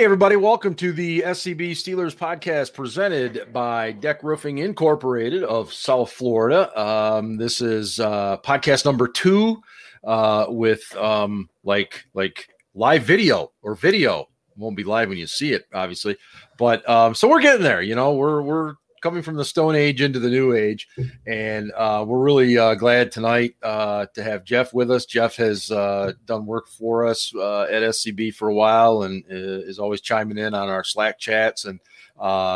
[0.00, 6.10] Hey, everybody, welcome to the SCB Steelers podcast presented by Deck Roofing Incorporated of South
[6.10, 6.72] Florida.
[6.80, 9.60] Um, this is uh, podcast number two
[10.02, 14.26] uh, with um, like like live video or video.
[14.56, 16.16] won't be live when you see it, obviously,
[16.56, 17.82] but um, so we're getting there.
[17.82, 20.88] You know, we're we're coming from the Stone Age into the New Age,
[21.26, 25.06] and uh, we're really uh, glad tonight uh, to have Jeff with us.
[25.06, 29.34] Jeff has uh, done work for us uh, at SCB for a while, and uh,
[29.34, 31.80] is always chiming in on our Slack chats, and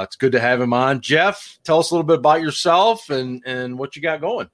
[0.03, 1.01] it's good to have him on.
[1.01, 4.49] Jeff, tell us a little bit about yourself and and what you got going.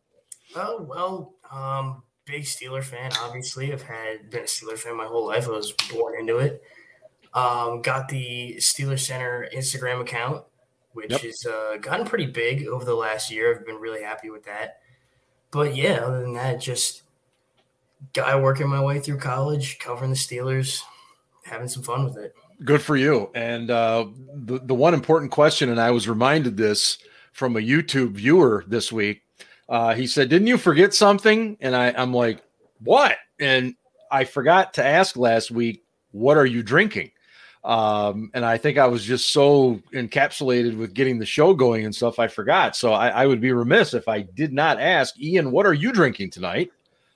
[0.57, 3.11] Oh well, um, big Steeler fan.
[3.21, 5.47] Obviously, I've had been a Steeler fan my whole life.
[5.47, 6.63] I was born into it.
[7.33, 10.45] Um, got the Steeler Center Instagram account
[10.93, 11.21] which yep.
[11.21, 13.55] has uh, gotten pretty big over the last year.
[13.55, 14.81] I've been really happy with that.
[15.51, 17.03] But yeah, other than that, just
[18.13, 20.83] guy working my way through college, covering the Steelers,
[21.45, 22.35] having some fun with it.
[22.65, 23.31] Good for you.
[23.35, 26.99] And uh, the the one important question, and I was reminded this
[27.33, 29.23] from a YouTube viewer this week.
[29.69, 32.43] Uh, he said, "Didn't you forget something?" And I, I'm like,
[32.81, 33.75] "What?" And
[34.11, 37.13] I forgot to ask last week, "What are you drinking?"
[37.63, 41.95] Um, and I think I was just so encapsulated with getting the show going and
[41.95, 42.75] stuff, I forgot.
[42.75, 45.93] So I, I would be remiss if I did not ask Ian, what are you
[45.93, 46.71] drinking tonight?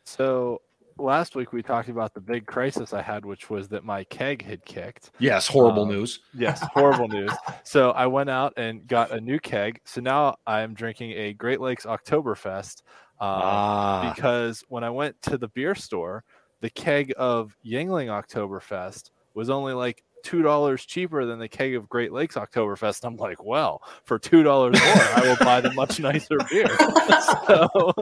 [0.05, 0.61] So
[0.99, 4.45] last week we talked about the big crisis I had, which was that my keg
[4.45, 5.11] had kicked.
[5.19, 6.21] Yes, horrible um, news.
[6.35, 7.33] Yes, horrible news.
[7.63, 9.81] So I went out and got a new keg.
[9.85, 12.83] So now I am drinking a Great Lakes Oktoberfest
[13.21, 14.13] uh, ah.
[14.15, 16.23] because when I went to the beer store,
[16.61, 21.89] the keg of Yuengling Oktoberfest was only like two dollars cheaper than the keg of
[21.89, 23.05] Great Lakes Oktoberfest.
[23.05, 26.67] I'm like, well, for two dollars more, I will buy the much nicer beer.
[27.47, 27.93] so,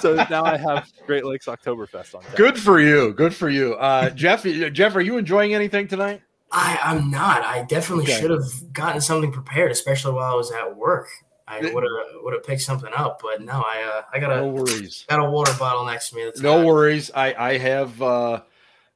[0.00, 2.22] so now I have Great Lakes Oktoberfest on.
[2.22, 2.36] Deck.
[2.36, 3.14] Good for you.
[3.14, 4.42] Good for you, uh, Jeff.
[4.42, 6.20] Jeff, are you enjoying anything tonight?
[6.50, 7.42] I, I'm not.
[7.42, 8.20] I definitely okay.
[8.20, 11.08] should have gotten something prepared, especially while I was at work.
[11.48, 14.36] I would have would have picked something up, but no, I uh, I got a
[14.36, 15.04] no worries.
[15.08, 16.24] got a water bottle next to me.
[16.24, 17.10] That's no worries.
[17.14, 18.42] I I have uh,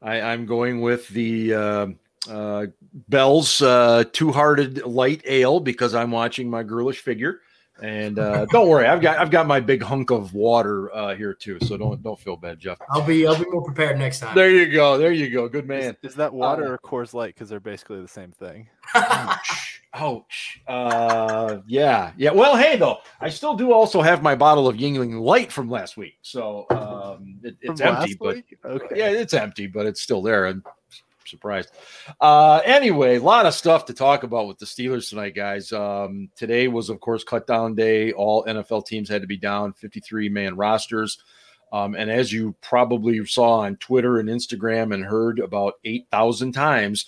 [0.01, 1.87] I I'm going with the uh,
[2.29, 2.67] uh,
[3.09, 7.41] Bell's uh, Two Hearted Light Ale because I'm watching my girlish figure.
[7.81, 11.35] And uh, don't worry, I've got I've got my big hunk of water uh, here
[11.35, 12.79] too, so don't don't feel bad, Jeff.
[12.91, 14.35] I'll be I'll be more prepared next time.
[14.35, 15.97] There you go, there you go, good man.
[16.03, 17.35] Is, is that water uh, or Coors Light?
[17.35, 18.69] Because they're basically the same thing.
[18.95, 20.61] ouch, ouch.
[20.67, 22.31] Uh, yeah, yeah.
[22.31, 25.99] Well, hey though, I still do also have my bottle of Yuengling Light from last
[25.99, 28.97] week, so um, it, it's empty, but okay.
[28.97, 30.47] yeah, it's empty, but it's still there.
[30.47, 30.63] And
[31.27, 31.71] surprised.
[32.21, 35.73] Uh, anyway, a lot of stuff to talk about with the Steelers tonight, guys.
[35.73, 38.13] Um, today was, of course, cut down day.
[38.13, 41.19] All NFL teams had to be down, 53 man rosters.
[41.73, 47.07] Um, and as you probably saw on Twitter and Instagram and heard about 8,000 times,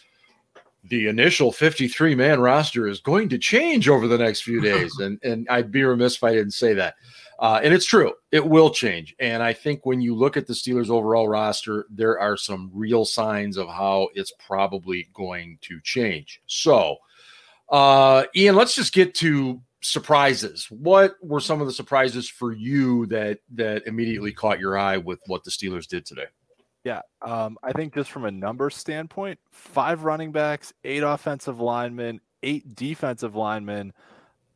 [0.85, 4.93] the initial 53 man roster is going to change over the next few days.
[5.01, 6.95] And, and I'd be remiss if I didn't say that.
[7.39, 9.15] Uh, and it's true, it will change.
[9.21, 13.05] And I think when you look at the Steelers' overall roster, there are some real
[13.05, 16.41] signs of how it's probably going to change.
[16.47, 16.97] So,
[17.69, 20.67] uh, Ian, let's just get to surprises.
[20.71, 25.21] What were some of the surprises for you that that immediately caught your eye with
[25.27, 26.27] what the Steelers did today?
[26.83, 32.21] Yeah, um, I think just from a number standpoint, five running backs, eight offensive linemen,
[32.43, 33.93] eight defensive linemen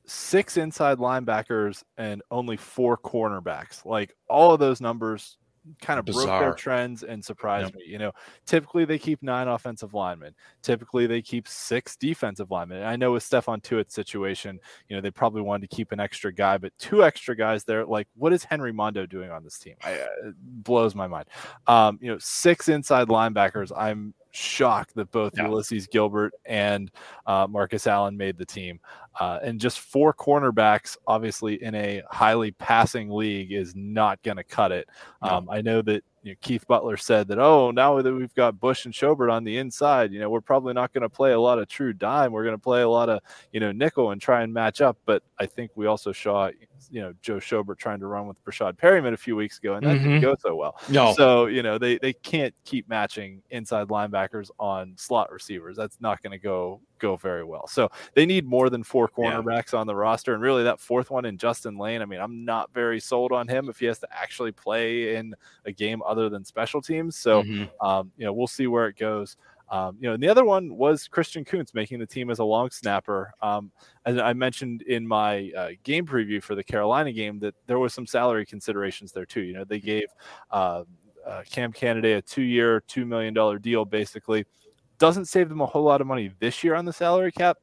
[0.06, 3.84] six inside linebackers and only four cornerbacks.
[3.84, 5.38] Like all of those numbers
[5.80, 6.26] kind of Bizarre.
[6.26, 7.74] broke their trends and surprised yep.
[7.76, 7.84] me.
[7.86, 8.12] You know,
[8.46, 10.34] typically they keep nine offensive linemen.
[10.62, 12.78] Typically they keep six defensive linemen.
[12.78, 14.58] And I know with Stephon Tuitt's situation,
[14.88, 17.84] you know, they probably wanted to keep an extra guy, but two extra guys there.
[17.84, 19.75] Like, what is Henry Mondeaux doing on this team?
[19.84, 21.26] I, uh, it blows my mind.
[21.66, 23.70] Um, you know, six inside linebackers.
[23.76, 25.44] I'm shocked that both yeah.
[25.44, 26.90] Ulysees Gilbert and
[27.26, 28.81] uh, Marcus Allen made the team.
[29.19, 34.44] Uh, and just four cornerbacks, obviously, in a highly passing league, is not going to
[34.44, 34.88] cut it.
[35.20, 38.61] Um, I know that you know, Keith Butler said that, oh, now that we've got
[38.61, 41.41] Bush and Schobert on the inside, you know, we're probably not going to play a
[41.41, 42.32] lot of true dime.
[42.32, 43.20] We're going to play a lot of,
[43.53, 44.97] you know, nickel and try and match up.
[45.05, 46.50] But I think we also saw,
[46.91, 49.85] you know, Joe Schobert trying to run with Breshad Perryman a few weeks ago, and
[49.85, 50.05] that mm-hmm.
[50.05, 50.81] didn't go so well.
[50.88, 51.12] No.
[51.15, 55.76] So, you know, they, they can't keep matching inside linebackers on slot receivers.
[55.76, 57.66] That's not going to go go very well.
[57.66, 59.81] So they need more than four cornerbacks yeah.
[59.81, 60.32] on the roster.
[60.32, 63.49] And really, that fourth one in Justin Layne, I mean, I'm not very sold on
[63.49, 65.34] him if he has to actually play in
[65.66, 67.16] a game other than special teams.
[67.16, 67.87] So, mm-hmm.
[67.87, 69.37] um, you know, we'll see where it goes.
[69.69, 72.44] Um, you know, and the other one was Christian Kuntz making the team as a
[72.44, 73.32] long snapper.
[73.40, 73.72] Um,
[74.05, 77.94] as I mentioned in my uh, game preview for the Carolina game, that there was
[77.94, 79.40] some salary considerations there too.
[79.40, 80.08] You know, they gave
[80.50, 80.84] uh,
[81.26, 84.44] uh, Cam Canaday a two-year, two million dollar deal, basically
[85.02, 87.58] doesn't save them a whole lot of money this year on the salary cap,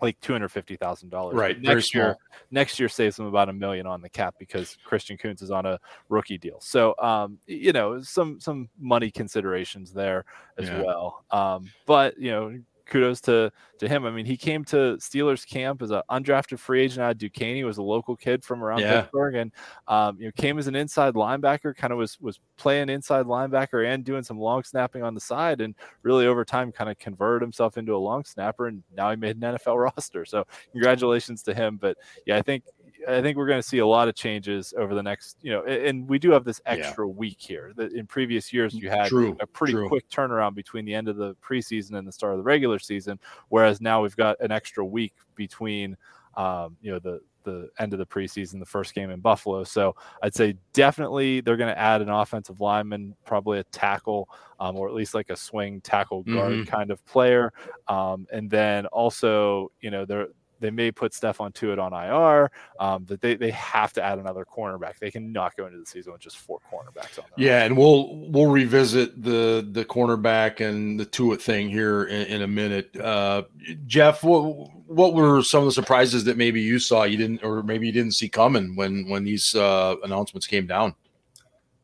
[0.00, 1.34] like two hundred fifty thousand dollars.
[1.34, 1.60] Right.
[1.60, 2.16] Next year,
[2.52, 5.66] next year saves them about a million on the cap because Christian Kuntz is on
[5.66, 5.80] a
[6.10, 6.60] rookie deal.
[6.60, 10.24] So, um, you know, some some money considerations there
[10.58, 10.80] as yeah.
[10.80, 11.24] well.
[11.32, 12.56] Um, but you know,
[12.90, 14.04] kudos to to him.
[14.04, 17.56] I mean, he came to Steelers camp as an undrafted free agent out of Duquesne.
[17.56, 19.02] He was a local kid from around yeah.
[19.02, 19.52] Pittsburgh, and
[19.88, 21.74] um, you know, came as an inside linebacker.
[21.74, 25.62] Kind of was was playing inside linebacker and doing some long snapping on the side,
[25.62, 28.66] and really over time, kind of converted himself into a long snapper.
[28.66, 30.24] And now he made an NFL roster.
[30.26, 31.78] So congratulations to him.
[31.80, 31.96] But
[32.26, 32.64] yeah, I think
[33.08, 35.64] I think we're going to see a lot of changes over the next, you know,
[35.64, 37.12] and we do have this extra yeah.
[37.12, 37.72] week here.
[37.76, 39.88] That in previous years you had true, a pretty true.
[39.88, 43.18] quick turnaround between the end of the preseason and the start of the regular season,
[43.48, 45.96] whereas now we've got an extra week between,
[46.36, 49.64] um, you know, the the end of the preseason, the first game in Buffalo.
[49.64, 54.76] So I'd say definitely they're going to add an offensive lineman, probably a tackle, um,
[54.76, 56.70] or at least like a swing tackle guard mm-hmm.
[56.70, 57.52] kind of player.
[57.88, 60.28] Um, and then also, you know, they're
[60.60, 62.50] they may put Stephon Tuitt on IR.
[62.78, 64.98] Um, that they, they have to add another cornerback.
[64.98, 67.24] They cannot go into the season with just four cornerbacks on.
[67.36, 72.42] Yeah, and we'll we'll revisit the the cornerback and the Tuitt thing here in, in
[72.42, 72.94] a minute.
[72.96, 73.42] Uh,
[73.86, 74.42] Jeff, what
[74.86, 77.92] what were some of the surprises that maybe you saw you didn't, or maybe you
[77.92, 80.94] didn't see coming when when these uh, announcements came down?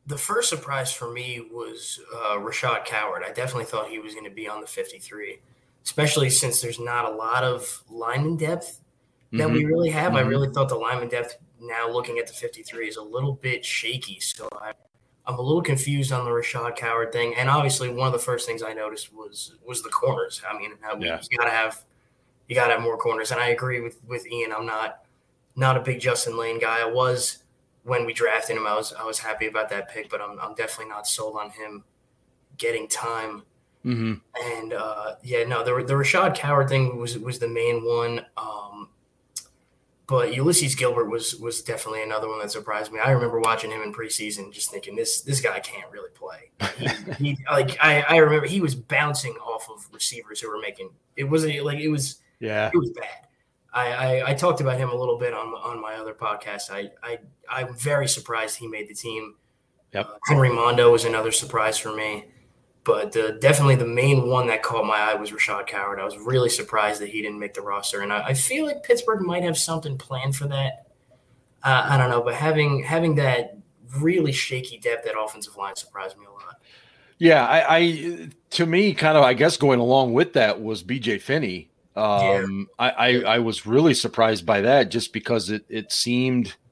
[0.07, 3.25] The first surprise for me was uh, Rashad Coward.
[3.25, 5.41] I definitely thought he was going to be on the 53
[5.87, 8.81] especially since there's not a lot of lineman depth
[9.31, 9.53] that mm-hmm.
[9.53, 10.09] we really have.
[10.09, 10.17] Mm-hmm.
[10.17, 13.65] I really thought the lineman depth now looking at the 53 is a little bit
[13.65, 14.19] shaky.
[14.19, 14.73] So I,
[15.29, 17.35] am a little confused on the Rashad Coward thing.
[17.37, 20.43] And obviously, one of the first things I noticed was was the corners.
[20.49, 21.21] I mean, yeah.
[21.31, 21.85] you gotta have
[22.49, 23.31] you gotta have more corners.
[23.31, 24.53] And I agree with with Ian.
[24.53, 25.05] I'm not
[25.55, 26.81] not a big Justin Layne guy.
[26.81, 27.45] I was
[27.85, 28.67] when we drafted him.
[28.67, 31.51] I was I was happy about that pick, but I'm I'm definitely not sold on
[31.51, 31.85] him
[32.59, 33.45] getting time
[33.87, 34.15] Mm-hmm.
[34.59, 38.27] And uh, yeah, no, the the Rashad Coward thing was was the main one.
[38.37, 38.89] Um,
[40.09, 42.99] but Ulysees Gilbert was was definitely another one that surprised me.
[42.99, 46.51] I remember watching him in preseason, just thinking this this guy can't really play.
[47.19, 50.91] He, he, like I, I remember he was bouncing off of receivers who were making
[51.17, 53.27] it wasn't like it was yeah it was bad.
[53.73, 56.71] I, I, I talked about him a little bit on on my other podcast.
[56.71, 57.19] I I
[57.49, 59.35] I'm very surprised he made the team.
[59.93, 60.07] Yep.
[60.07, 62.27] Uh, Henry Mondeaux was another surprise for me.
[62.87, 65.99] But uh, definitely the main one that caught my eye was Rashad Coward.
[65.99, 68.85] I was really surprised that he didn't make the roster, and I, I feel like
[68.85, 70.87] Pittsburgh might have something planned for that.
[71.65, 73.59] Uh, I don't know, but having having that
[73.99, 76.61] really shaky depth at offensive line surprised me a lot.
[77.19, 81.21] Yeah, I, I to me, kind of, I guess going along with that was BJ
[81.21, 81.71] Finney.
[81.97, 82.87] Um, yeah.
[82.87, 86.55] I, I, I was really surprised by that just because it it seemed–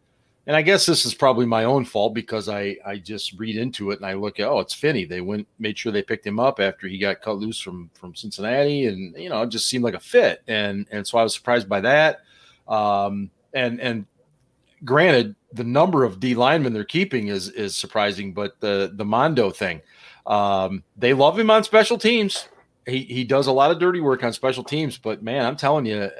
[0.46, 3.91] and I guess this is probably my own fault because I I just read into
[3.91, 5.05] it and I look at oh it's Finney.
[5.05, 8.14] They went made sure they picked him up after he got cut loose from from
[8.14, 11.34] Cincinnati and you know it just seemed like a fit and and so I was
[11.34, 12.20] surprised by that.
[12.69, 14.06] Um, and and
[14.84, 19.55] granted the number of D linemen they're keeping is is surprising, but the the Mondeaux
[19.55, 19.81] thing,
[20.27, 22.48] um, they love him on special teams.
[22.86, 25.86] He he does a lot of dirty work on special teams, but man, I'm telling
[25.86, 26.10] you,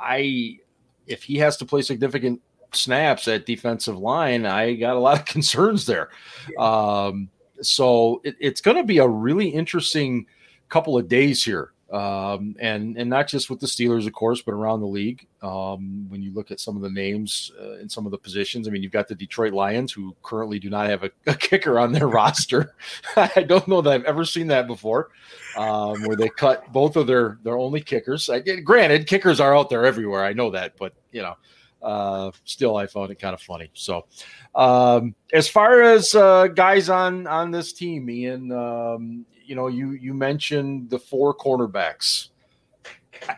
[0.00, 0.58] I
[1.06, 2.40] if he has to play significant
[2.76, 6.10] snaps at defensive line, I got a lot of concerns there.
[6.58, 7.28] Um,
[7.60, 10.26] so it, it's going to be a really interesting
[10.68, 11.70] couple of days here.
[11.92, 15.28] Um, and and not just with the Steelers, of course, but around the league.
[15.42, 18.66] Um, when you look at some of the names uh, in some of the positions,
[18.66, 21.78] I mean, you've got the Detroit Lions, who currently do not have a, a kicker
[21.78, 22.74] on their roster.
[23.16, 25.10] I don't know that I've ever seen that before,
[25.56, 28.28] um, where they cut both of their their only kickers.
[28.28, 30.24] I, granted, kickers are out there everywhere.
[30.24, 31.36] I know that, but you know,
[31.84, 33.70] uh, still I found it kind of funny.
[33.74, 34.06] So,
[34.54, 39.90] um, as far as uh, guys on on this team, Ian, um, you know, you
[39.90, 42.28] you mentioned the four cornerbacks.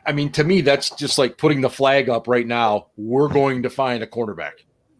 [0.04, 2.86] I mean, to me, that's just like putting the flag up right now.
[2.96, 4.52] We're going to find a cornerback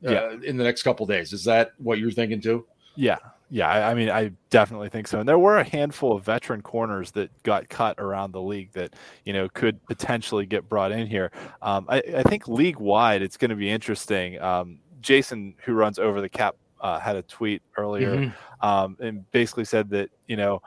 [0.06, 0.36] uh, yeah.
[0.42, 1.32] in the next couple days.
[1.32, 2.66] Is that what you're thinking too?
[2.94, 5.20] Yeah, yeah, I, I, mean, I definitely think so.
[5.20, 8.94] And there were a handful of veteran corners that got cut around the league that
[9.24, 11.30] you know could potentially get brought in here.
[11.62, 14.40] Um, I, I, think league wide, it's going to be interesting.
[14.40, 18.66] Um, Jason, who runs over the cap, uh, had a tweet earlier mm-hmm.
[18.66, 20.60] um, and basically said that you know,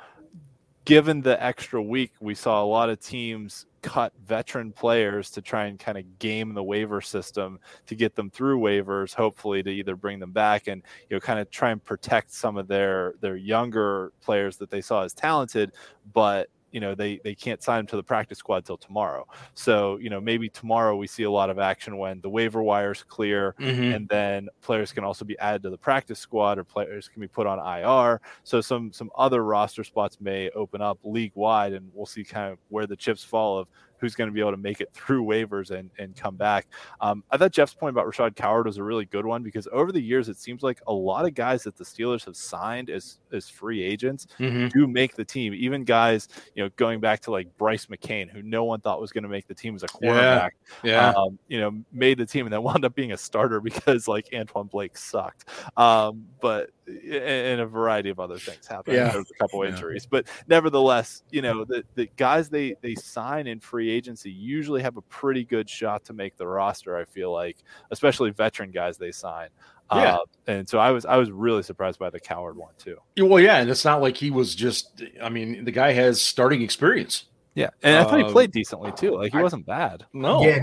[0.85, 5.65] given the extra week, we saw a lot of teams cut veteran players to try
[5.65, 9.95] and kind of game the waiver system to get them through waivers hopefully to either
[9.95, 13.35] bring them back and you know kind of try and protect some of their their
[13.35, 15.71] younger players that they saw as talented
[16.13, 19.25] but you know they they can't sign him to the practice squad till tomorrow.
[19.53, 23.03] So you know maybe tomorrow we see a lot of action when the waiver wires
[23.07, 23.93] clear, mm-hmm.
[23.93, 27.27] and then players can also be added to the practice squad or players can be
[27.27, 28.21] put on IR.
[28.43, 32.51] So some some other roster spots may open up league wide, and we'll see kind
[32.51, 33.67] of where the chips fall of
[33.99, 36.67] who's going to be able to make it through waivers and, and come back.
[37.01, 39.91] Um, I thought Jeff's point about Rashad Coward was a really good one because over
[39.91, 43.19] the years, it seems like a lot of guys that the Steelers have signed as,
[43.31, 44.67] as free agents mm-hmm.
[44.67, 45.53] do make the team.
[45.53, 49.11] Even guys, you know, going back to like Brice McCain, who no one thought was
[49.11, 51.13] going to make the team as a quarterback, yeah, yeah.
[51.15, 54.29] Um, you know, made the team and then wound up being a starter because like
[54.29, 55.45] Antwon Blake sucked.
[55.77, 58.95] Um, but and a variety of other things happened.
[58.95, 59.11] Yeah.
[59.11, 59.71] There's a couple yeah.
[59.71, 64.81] injuries, but nevertheless, you know, the, the guys they they sign in free agency usually
[64.81, 66.97] have a pretty good shot to make the roster.
[66.97, 67.57] I feel like,
[67.91, 69.49] especially veteran guys they sign.
[69.91, 70.15] Yeah.
[70.15, 72.97] Uh, and so I was I was really surprised by the Coward one too.
[73.17, 75.03] Well, yeah, and it's not like he was just.
[75.21, 77.25] I mean, the guy has starting experience.
[77.55, 79.17] Yeah, and I thought he um, played decently too.
[79.17, 80.05] Like he I, wasn't bad.
[80.13, 80.43] No.
[80.43, 80.59] Yeah.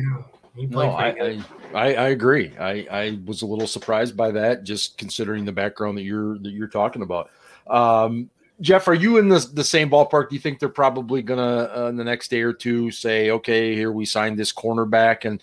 [0.56, 1.40] No, I, I,
[1.74, 2.52] I, I, agree.
[2.58, 6.50] I, I was a little surprised by that, just considering the background that you're that
[6.50, 7.30] you're talking about.
[7.66, 8.30] Um,
[8.62, 10.30] Jeff, are you in the the same ballpark?
[10.30, 13.74] Do you think they're probably gonna uh, in the next day or two say, okay,
[13.74, 15.42] here we signed this cornerback, and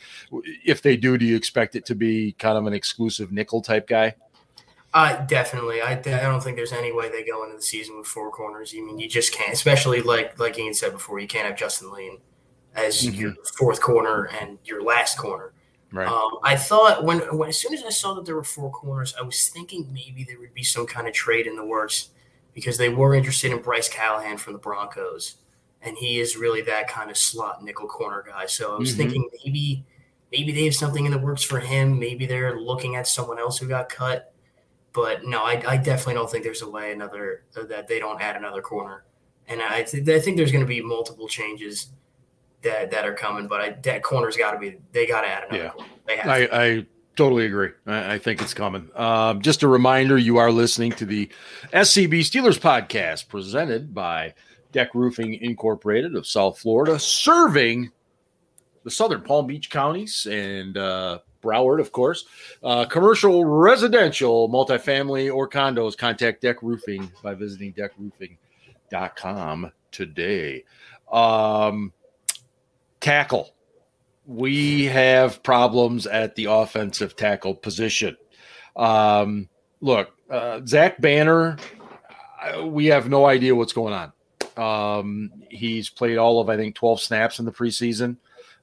[0.65, 3.87] if they do, do you expect it to be kind of an exclusive nickel type
[3.87, 4.15] guy?
[4.95, 5.81] Uh, definitely.
[5.81, 8.73] I, I don't think there's any way they go into the season with four corners.
[8.77, 11.91] I mean, you just can't, especially like like Ian said before, you can't have Justin
[11.91, 12.17] Layne
[12.75, 13.19] as mm-hmm.
[13.19, 15.53] your fourth corner and your last corner.
[15.91, 16.07] Right.
[16.07, 19.13] Um, I thought when, when as soon as I saw that there were four corners,
[19.17, 22.09] I was thinking maybe there would be some kind of trade in the works
[22.53, 25.35] because they were interested in Bryce Callahan from the Broncos,
[25.83, 28.47] and he is really that kind of slot nickel corner guy.
[28.47, 28.97] So I was mm-hmm.
[28.97, 29.85] thinking maybe
[30.31, 31.99] maybe they have something in the works for him.
[31.99, 34.33] Maybe they're looking at someone else who got cut.
[34.93, 38.35] But no, I, I definitely don't think there's a way another that they don't add
[38.35, 39.03] another corner.
[39.47, 41.87] And I, th- I think there's going to be multiple changes
[42.63, 43.47] that that are coming.
[43.47, 45.73] But I, that corner's got to be they got to add another.
[46.07, 47.69] Yeah, I, I totally agree.
[47.85, 48.89] I, I think it's coming.
[48.95, 51.29] Um, just a reminder: you are listening to the
[51.73, 54.33] SCB Steelers podcast presented by
[54.71, 57.91] Deck Roofing Incorporated of South Florida, serving
[58.83, 62.25] the southern Palm Beach counties and uh, Broward, of course.
[62.63, 65.97] Uh, commercial, residential, multifamily, or condos.
[65.97, 70.63] Contact Deck Roofing by visiting deckroofing.com today.
[71.11, 71.93] Um,
[73.03, 73.53] tackle.
[74.25, 78.17] We have problems at the offensive tackle position.
[78.75, 79.49] Um,
[79.81, 81.57] look, uh, Zach Banner,
[82.63, 84.13] we have no idea what's going on.
[84.55, 88.17] Um, he's played all of, I think, 12 snaps in the preseason.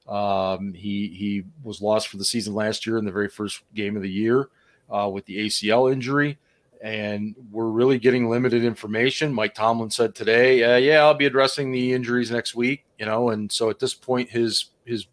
[0.07, 3.95] Um, he he was lost for the season last year in the very first game
[3.95, 4.49] of the year
[4.89, 6.39] uh, with the ACL injury
[6.81, 9.33] and we're really getting limited information.
[9.33, 13.29] Mike Tomlin said today, uh, "Yeah, I'll be addressing the injuries next week." You know,
[13.29, 15.05] and so at this point, his his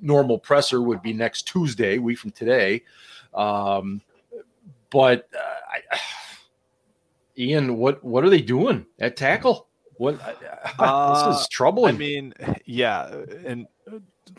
[0.00, 2.82] normal presser would be next Tuesday, week from today.
[3.34, 4.00] Um,
[4.90, 5.98] but uh, I,
[7.38, 9.68] Ian, what what are they doing at tackle?
[9.94, 10.18] What
[10.78, 11.94] uh, this is troubling.
[11.94, 13.66] I mean, yeah, and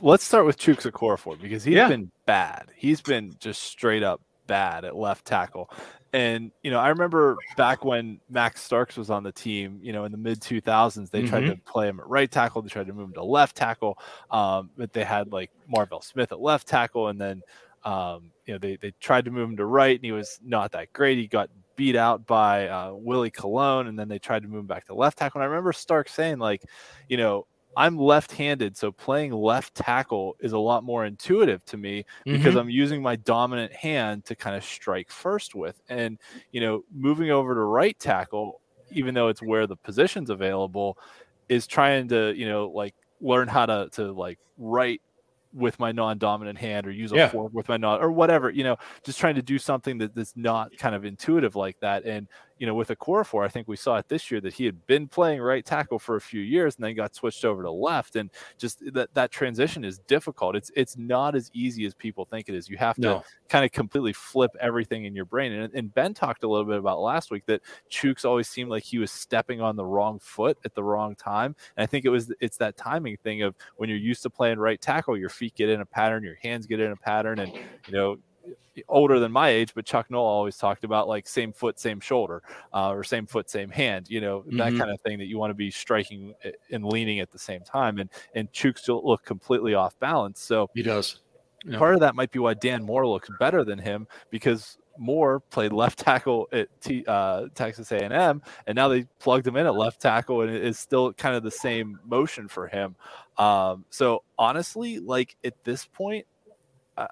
[0.02, 1.88] let's start with Chuks Okorafor because he's yeah.
[1.88, 2.72] been bad.
[2.76, 5.70] He's been just straight up bad at left tackle.
[6.14, 9.80] And you know, I remember back when Max Starks was on the team.
[9.82, 11.28] You know, in the mid 2000s, they mm-hmm.
[11.28, 12.62] tried to play him at right tackle.
[12.62, 13.98] They tried to move him to left tackle.
[14.30, 17.42] Um, but they had like Marvel Smith at left tackle, and then
[17.84, 20.72] um, you know they they tried to move him to right, and he was not
[20.74, 21.18] that great.
[21.18, 24.68] He got beat out by uh, Willie Colon, and then they tried to move him
[24.68, 25.40] back to left tackle.
[25.40, 26.62] And I remember Stark saying like,
[27.10, 32.06] you know, I'm left-handed, so playing left tackle is a lot more intuitive to me
[32.26, 32.58] because mm-hmm.
[32.58, 35.82] I'm using my dominant hand to kind of strike first with.
[35.90, 36.20] And
[36.52, 38.62] you know, moving over to right tackle,
[38.92, 40.98] even though it's where the position's available,
[41.50, 45.02] is trying to you know like learn how to to like right
[45.54, 47.30] with my non-dominant hand or use a yeah.
[47.30, 50.34] fork with my non or whatever you know just trying to do something that, that's
[50.36, 52.28] not kind of intuitive like that and
[52.58, 55.08] you know, with Okorafor, I think we saw it this year that he had been
[55.08, 58.16] playing right tackle for a few years and then got switched over to left.
[58.16, 60.56] And just that that transition is difficult.
[60.56, 62.70] It's it's not as easy as people think it is.
[62.70, 63.24] You have to no.
[63.50, 65.52] kind of completely flip everything in your brain.
[65.52, 68.84] And, and Ben talked a little bit about last week that Chuks always seemed like
[68.84, 71.56] he was stepping on the wrong foot at the wrong time.
[71.76, 74.60] And I think it was it's that timing thing of when you're used to playing
[74.60, 77.52] right tackle, your feet get in a pattern, your hands get in a pattern, and
[77.54, 78.18] you know
[78.88, 82.42] older than my age, but Chuck Noll always talked about like same foot, same shoulder,
[82.74, 84.10] uh, or same foot, same hand.
[84.10, 84.78] You know that mm-hmm.
[84.78, 87.62] kind of thing that you want to be striking eh, and leaning at the same
[87.62, 88.00] time.
[88.00, 90.42] And and still look completely off balance.
[90.42, 91.20] So he does.
[91.78, 95.72] Part of that might be why Dan Moore looks better than him because Moore played
[95.72, 100.02] left tackle at T, uh, Texas A&M, and now they plugged him in at left
[100.02, 102.96] tackle, and it's still kind of the same motion for him.
[103.38, 106.26] Um, so honestly, like at this point,
[106.98, 107.08] uh,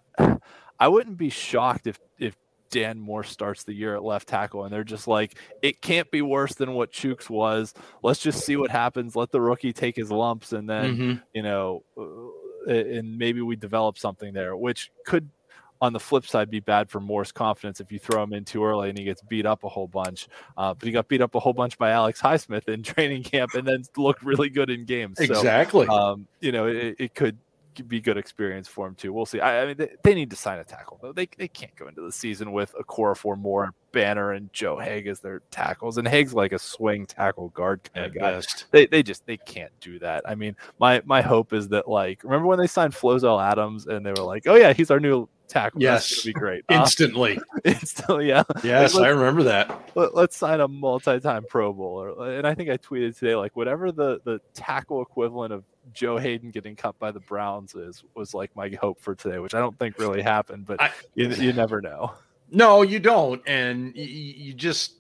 [0.82, 2.36] I wouldn't be shocked if if
[2.72, 6.24] Dan Moore starts the year at left tackle, and they're just like, it can't be
[6.24, 7.76] worse than what Chuks was.
[8.02, 9.16] Let's just see what happens.
[9.16, 11.14] Let the rookie take his lumps, and then mm-hmm.
[11.34, 15.30] you know, uh, and maybe we develop something there, which could
[15.82, 18.64] on the flip side be bad for Moore's confidence if you throw him in too
[18.64, 20.28] early and he gets beat up a whole bunch.
[20.56, 23.56] Uh, but he got beat up a whole bunch by Alex Highsmith in training camp
[23.56, 25.18] and then looked really good in games.
[25.18, 25.88] So, exactly.
[25.88, 27.36] Um, you know, it, it, could
[27.88, 29.14] be good experience for him too.
[29.14, 29.40] We'll see.
[29.40, 31.14] I, I mean, they, they, need to sign a tackle though.
[31.14, 35.20] They, they can't go into the season with Okorafor Moore, Banner, and Joe Haeg as
[35.20, 35.98] their tackles.
[35.98, 38.32] And Haeg's like a swing tackle guard kind of guy.
[38.32, 38.66] Best.
[38.72, 40.24] They they just they can't do that.
[40.28, 44.06] I mean, my my hope is that like remember when they signed Flozell Adams and
[44.06, 45.82] they were like, oh yeah, he's our new tackle.
[45.82, 46.64] Yes, That's be great.
[46.70, 48.44] Instantly, uh, instantly, yeah.
[48.64, 49.92] Yes, like, I remember that.
[49.96, 53.92] Let, us sign a multi-time Pro Bowler, and I think I tweeted today like whatever
[53.92, 58.56] the the tackle equivalent of Joe Haden getting cut by the Browns is was like
[58.56, 61.82] my hope for today, which I don't think really happened, but I, you, you never
[61.82, 62.14] know.
[62.50, 64.94] No, you don't, and you, you just.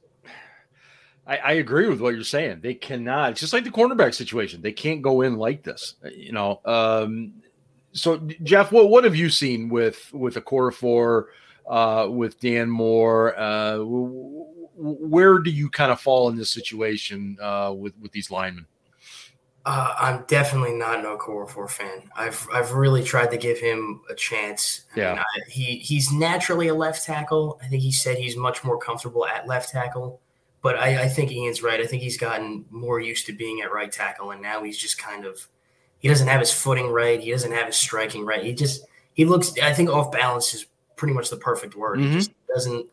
[1.27, 2.61] I, I, agree with what you're saying.
[2.61, 3.31] They cannot.
[3.31, 4.63] It's just like the cornerback situation.
[4.63, 5.93] They can't go in like this.
[6.15, 7.40] You know, um,
[7.93, 11.25] so Jeff, what what have you seen with with Okorafor,
[11.69, 13.37] uh, with Dan Moore?
[13.37, 13.79] Uh,
[14.75, 18.65] where do you kind of fall in this situation uh, with with these linemen?
[19.63, 22.09] Uh, I'm definitely not an Okorafor fan.
[22.15, 24.85] I've I've really tried to give him a chance.
[24.95, 27.59] Yeah, I, he he's naturally a left tackle.
[27.61, 30.19] I think he said he's much more comfortable at left tackle.
[30.63, 31.79] But I, I think Ian's right.
[31.79, 34.97] I think he's gotten more used to being at right tackle, and now he's just
[34.99, 35.47] kind of
[36.01, 37.19] he doesn't have his footing right.
[37.21, 38.43] He doesn't have his striking right.
[38.43, 39.57] He just he looks.
[39.59, 41.99] I think off balance is pretty much the perfect word.
[41.99, 42.09] Mm-hmm.
[42.09, 42.87] He just doesn't.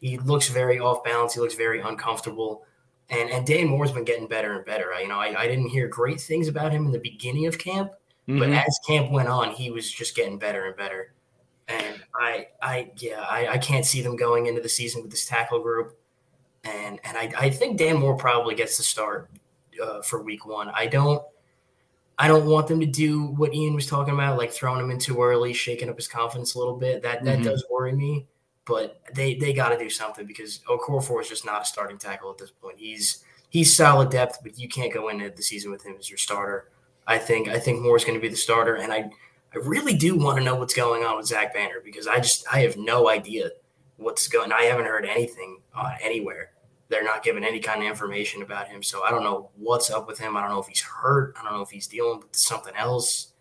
[0.00, 1.34] He looks very off balance.
[1.34, 2.64] He looks very uncomfortable.
[3.10, 4.92] And and Dan Moore's been getting better and better.
[4.94, 7.58] I, you know, I, I didn't hear great things about him in the beginning of
[7.58, 7.90] camp,
[8.28, 8.38] mm-hmm.
[8.38, 11.12] but as camp went on, he was just getting better and better.
[11.66, 15.26] And I I yeah I, I can't see them going into the season with this
[15.26, 15.98] tackle group.
[16.62, 19.30] And and I, I think Dan Moore probably gets the start
[19.82, 20.70] uh, for week one.
[20.72, 21.24] I don't
[22.22, 25.00] I don't want them to do what Ian was talking about, like throwing him in
[25.00, 27.02] too early, shaking up his confidence a little bit.
[27.02, 27.48] That that mm-hmm.
[27.48, 28.28] does worry me.
[28.64, 32.30] But they they got to do something because Okorafor is just not a starting tackle
[32.30, 32.78] at this point.
[32.78, 36.16] He's he's solid depth, but you can't go into the season with him as your
[36.16, 36.70] starter.
[37.08, 39.10] I think I think Moore is going to be the starter, and I
[39.52, 42.46] I really do want to know what's going on with Zach Banner because I just
[42.52, 43.50] I have no idea
[43.96, 44.52] what's going.
[44.52, 46.51] I haven't heard anything uh, anywhere
[46.92, 48.82] they're not giving any kind of information about him.
[48.82, 50.36] So I don't know what's up with him.
[50.36, 51.34] I don't know if he's hurt.
[51.40, 53.32] I don't know if he's dealing with something else.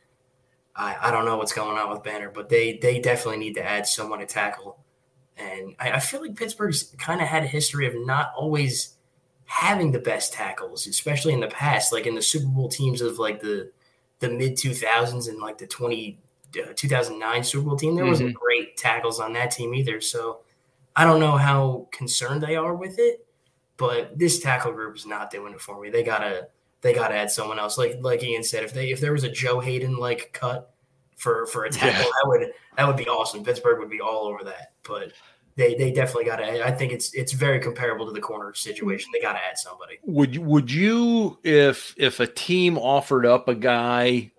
[0.73, 3.63] I, I don't know what's going on with Banner, but they they definitely need to
[3.63, 4.79] add someone to tackle.
[5.35, 8.95] And I, I feel like Pittsburgh's kind of had a history of not always
[9.43, 13.19] having the best tackles, especially in the past, like in the Super Bowl teams of
[13.19, 13.69] like the
[14.19, 16.21] the mid 2000s and like the 20
[16.57, 17.95] uh, 2009 Super Bowl team.
[17.95, 18.11] There mm-hmm.
[18.11, 19.99] wasn't great tackles on that team either.
[19.99, 20.39] So
[20.95, 23.25] I don't know how concerned they are with it.
[23.81, 25.89] But this tackle group is not doing it for me.
[25.89, 26.49] They gotta
[26.81, 27.79] they gotta add someone else.
[27.79, 30.71] Like like Ian said, if they if there was a Joe Haden like cut
[31.17, 32.03] for for a tackle, yeah.
[32.03, 33.43] that would that would be awesome.
[33.43, 34.73] Pittsburgh would be all over that.
[34.87, 35.13] But
[35.55, 36.63] they they definitely got to.
[36.63, 39.09] I think it's it's very comparable to the corner situation.
[39.11, 39.97] They got to add somebody.
[40.03, 44.31] Would you would you if if a team offered up a guy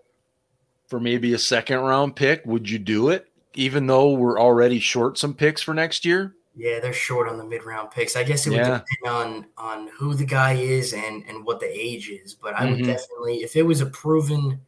[0.86, 3.26] for maybe a second round pick, would you do it?
[3.54, 6.36] Even though we're already short some picks for next year.
[6.54, 8.14] Yeah, they're short on the mid round picks.
[8.14, 8.80] I guess it would yeah.
[8.80, 12.34] depend on on who the guy is and and what the age is.
[12.34, 12.86] But I would mm-hmm.
[12.86, 14.60] definitely, if it was a proven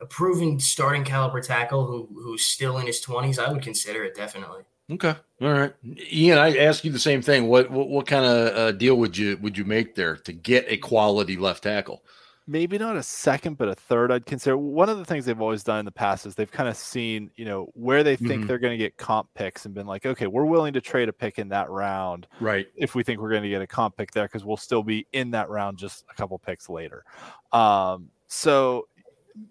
[0.00, 4.14] a proven starting caliber tackle who who's still in his twenties, I would consider it
[4.14, 4.62] definitely.
[4.90, 5.72] Okay, all right,
[6.12, 6.36] Ian.
[6.36, 7.48] I ask you the same thing.
[7.48, 10.66] What what, what kind of uh, deal would you would you make there to get
[10.68, 12.02] a quality left tackle?
[12.46, 14.56] Maybe not a second, but a third, I'd consider.
[14.56, 17.30] One of the things they've always done in the past is they've kind of seen,
[17.36, 18.46] you know, where they think mm-hmm.
[18.46, 21.12] they're going to get comp picks and been like, okay, we're willing to trade a
[21.12, 22.26] pick in that round.
[22.40, 22.66] Right.
[22.76, 25.06] If we think we're going to get a comp pick there, because we'll still be
[25.12, 27.04] in that round just a couple picks later.
[27.52, 28.88] Um, so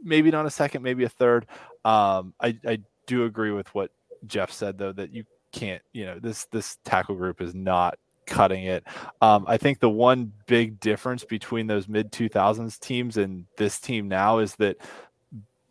[0.04, 1.48] maybe not a second, maybe a third.
[1.86, 3.92] Um, I, I do agree with what
[4.28, 7.98] Jeff said, though, that you can't, you know, this this tackle group is not
[8.34, 8.84] cutting it.
[9.22, 14.08] Um, I think the one big difference between those mid 2000s teams and this team
[14.08, 14.78] now is that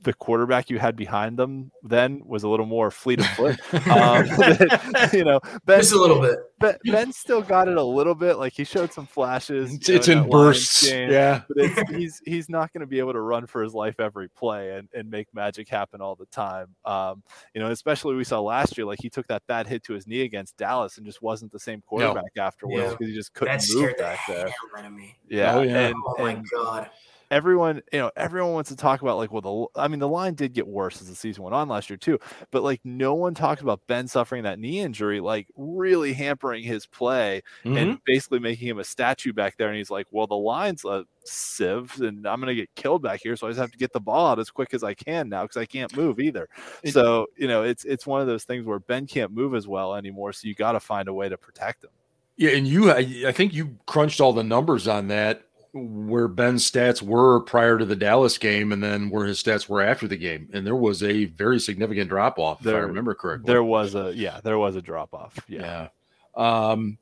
[0.02, 3.58] the quarterback you had behind them then was a little more fleet of foot.
[3.88, 4.26] um,
[5.12, 6.38] you know, Ben, just a little bit.
[6.58, 8.38] Ben, ben, still got it a little bit.
[8.38, 9.74] Like he showed some flashes.
[9.74, 10.88] It's, it's in bursts.
[10.88, 14.00] Game, yeah, but he's he's not going to be able to run for his life
[14.00, 16.68] every play and, and make magic happen all the time.
[16.84, 17.22] Um,
[17.54, 18.86] you know, especially we saw last year.
[18.86, 21.60] Like he took that bad hit to his knee against Dallas and just wasn't the
[21.60, 22.42] same quarterback no.
[22.42, 23.06] afterwards because yeah.
[23.08, 24.54] he just couldn't that move back the there.
[25.28, 25.54] Yeah.
[25.54, 25.88] Oh, yeah.
[25.88, 26.90] And, oh my god
[27.32, 30.34] everyone, you know, everyone wants to talk about like, well, the I mean, the line
[30.34, 32.18] did get worse as the season went on last year too,
[32.50, 36.84] but like no one talked about Ben suffering that knee injury, like really hampering his
[36.86, 37.76] play mm-hmm.
[37.76, 39.68] and basically making him a statue back there.
[39.68, 43.34] And he's like, well, the line's a sieve, and I'm gonna get killed back here,
[43.34, 45.42] so I just have to get the ball out as quick as I can now
[45.42, 46.48] because I can't move either.
[46.84, 49.94] so you know, it's it's one of those things where Ben can't move as well
[49.94, 51.90] anymore, so you got to find a way to protect him.
[52.36, 56.70] Yeah, and you, I, I think you crunched all the numbers on that where Ben's
[56.70, 60.16] stats were prior to the Dallas game and then where his stats were after the
[60.16, 60.48] game.
[60.52, 63.50] And there was a very significant drop off, if I remember correctly.
[63.50, 65.38] There was a yeah, there was a drop off.
[65.48, 65.88] Yeah.
[66.36, 66.72] yeah.
[66.72, 66.98] Um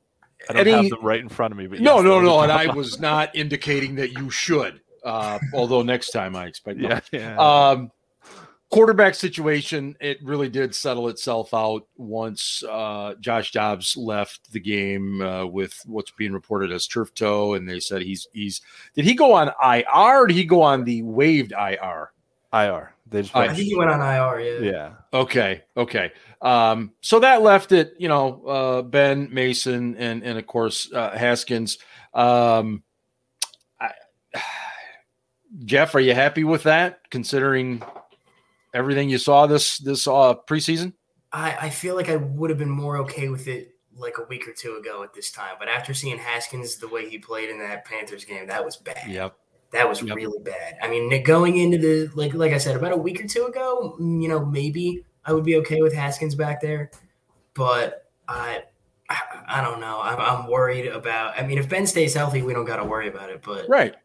[0.49, 2.39] I don't any, have them right in front of me, but no, yes, no, no,
[2.41, 4.81] and I was not indicating that you should.
[5.03, 7.37] Uh, although next time I expect, yeah, yeah.
[7.37, 7.91] Um,
[8.71, 15.21] quarterback situation, it really did settle itself out once uh, Josh Dobbs left the game
[15.21, 18.61] uh, with what's being reported as turf toe, and they said he's he's
[18.95, 22.11] did he go on IR or did he go on the waived IR?
[22.53, 22.93] IR.
[23.07, 24.39] They just I think he went on IR.
[24.39, 24.71] Yeah.
[24.71, 24.93] Yeah.
[25.13, 25.63] Okay.
[25.75, 26.11] Okay.
[26.41, 31.11] Um, so that left it, you know, uh, Ben Mason and and of course uh,
[31.11, 31.77] Haskins.
[32.13, 32.83] Um,
[33.79, 33.91] I,
[35.65, 37.09] Jeff, are you happy with that?
[37.09, 37.83] Considering
[38.73, 40.93] everything you saw this this uh, preseason?
[41.31, 44.47] I, I feel like I would have been more okay with it like a week
[44.47, 47.59] or two ago at this time, but after seeing Haskins the way he played in
[47.59, 49.07] that Panthers game, that was bad.
[49.07, 49.35] Yep.
[49.71, 50.15] That was yep.
[50.15, 50.77] really bad.
[50.81, 53.95] I mean, going into the like like I said about a week or two ago,
[53.99, 56.91] mm, you know, maybe I would be okay with Haskins back there,
[57.53, 58.63] but I
[59.09, 59.99] I, I don't know.
[60.01, 61.37] I'm, I'm worried about.
[61.37, 63.41] I mean, if Ben stays healthy, we don't got to worry about it.
[63.43, 63.95] But right,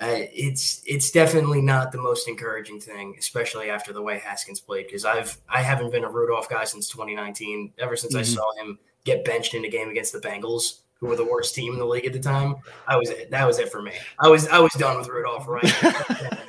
[0.00, 4.86] uh, it's it's definitely not the most encouraging thing, especially after the way Haskins played.
[4.86, 7.72] Because I've I haven't been a Rudolph guy since 2019.
[7.78, 8.20] Ever since mm-hmm.
[8.20, 11.54] I saw him get benched in a game against the Bengals, who were the worst
[11.54, 12.56] team in the league at the time,
[12.86, 13.30] I was it.
[13.30, 13.92] that was it for me.
[14.18, 15.64] I was I was done with Rudolph right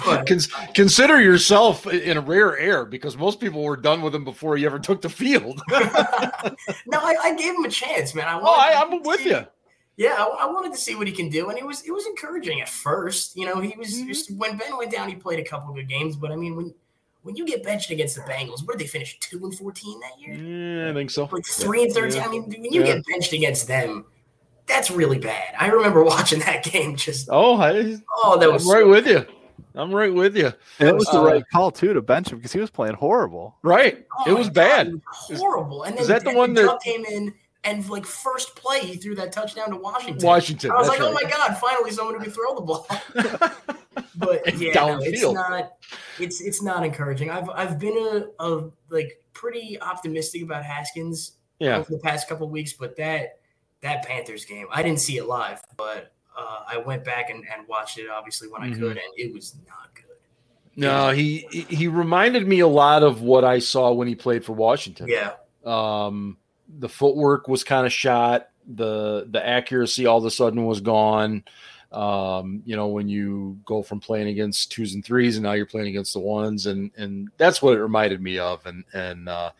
[0.04, 0.26] But,
[0.74, 4.64] consider yourself in a rare air because most people were done with him before he
[4.64, 5.60] ever took the field.
[5.70, 8.26] no, I, I, gave him a chance, man.
[8.26, 9.46] I oh, I, am with you
[10.00, 12.06] yeah, I, I, wanted to see what he can do, and it was it was
[12.06, 13.36] encouraging at first.
[13.36, 14.38] You know, he was mm-hmm.
[14.38, 16.72] when Ben went down, he played a couple good games, but I mean, when
[17.20, 20.18] when you get benched against the Bengals, where did they finish two and fourteen that
[20.18, 20.32] year?
[20.32, 21.28] Yeah, I think so.
[21.30, 22.22] Like three and thirteen.
[22.22, 22.28] Yeah.
[22.28, 22.94] I mean, when you yeah.
[22.94, 24.06] get benched against them,
[24.66, 25.52] that's really bad.
[25.60, 26.96] I remember watching that game.
[26.96, 29.26] Just oh, I, oh, that was I'm right so with you.
[29.74, 30.50] I'm right with you.
[30.78, 32.94] And it was the uh, right call too to bench him because he was playing
[32.94, 33.54] horrible.
[33.62, 34.94] Right, oh it was bad.
[35.28, 35.82] Was horrible.
[35.82, 37.34] And then is that the one that came in
[37.64, 40.26] and like first play, he threw that touchdown to Washington.
[40.26, 40.70] Washington.
[40.70, 41.08] I was like, right.
[41.08, 42.86] oh my god, finally someone who can throw the ball.
[44.16, 45.72] but yeah, no, it's not.
[46.18, 47.30] It's it's not encouraging.
[47.30, 51.78] I've I've been a, a like pretty optimistic about Haskins yeah.
[51.78, 53.40] over the past couple weeks, but that
[53.82, 57.66] that Panthers game, I didn't see it live, but uh, I went back and, and
[57.68, 58.72] watched it obviously when mm-hmm.
[58.72, 60.04] I could, and it was not good.
[60.76, 64.54] No, he he reminded me a lot of what I saw when he played for
[64.54, 65.08] Washington.
[65.08, 65.32] Yeah.
[65.64, 66.38] Um,
[66.78, 68.48] the footwork was kind of shot.
[68.74, 71.44] The the accuracy all of a sudden was gone.
[71.92, 75.66] Um, you know, when you go from playing against twos and threes and now you're
[75.66, 78.64] playing against the ones, and and that's what it reminded me of.
[78.66, 79.50] And and uh,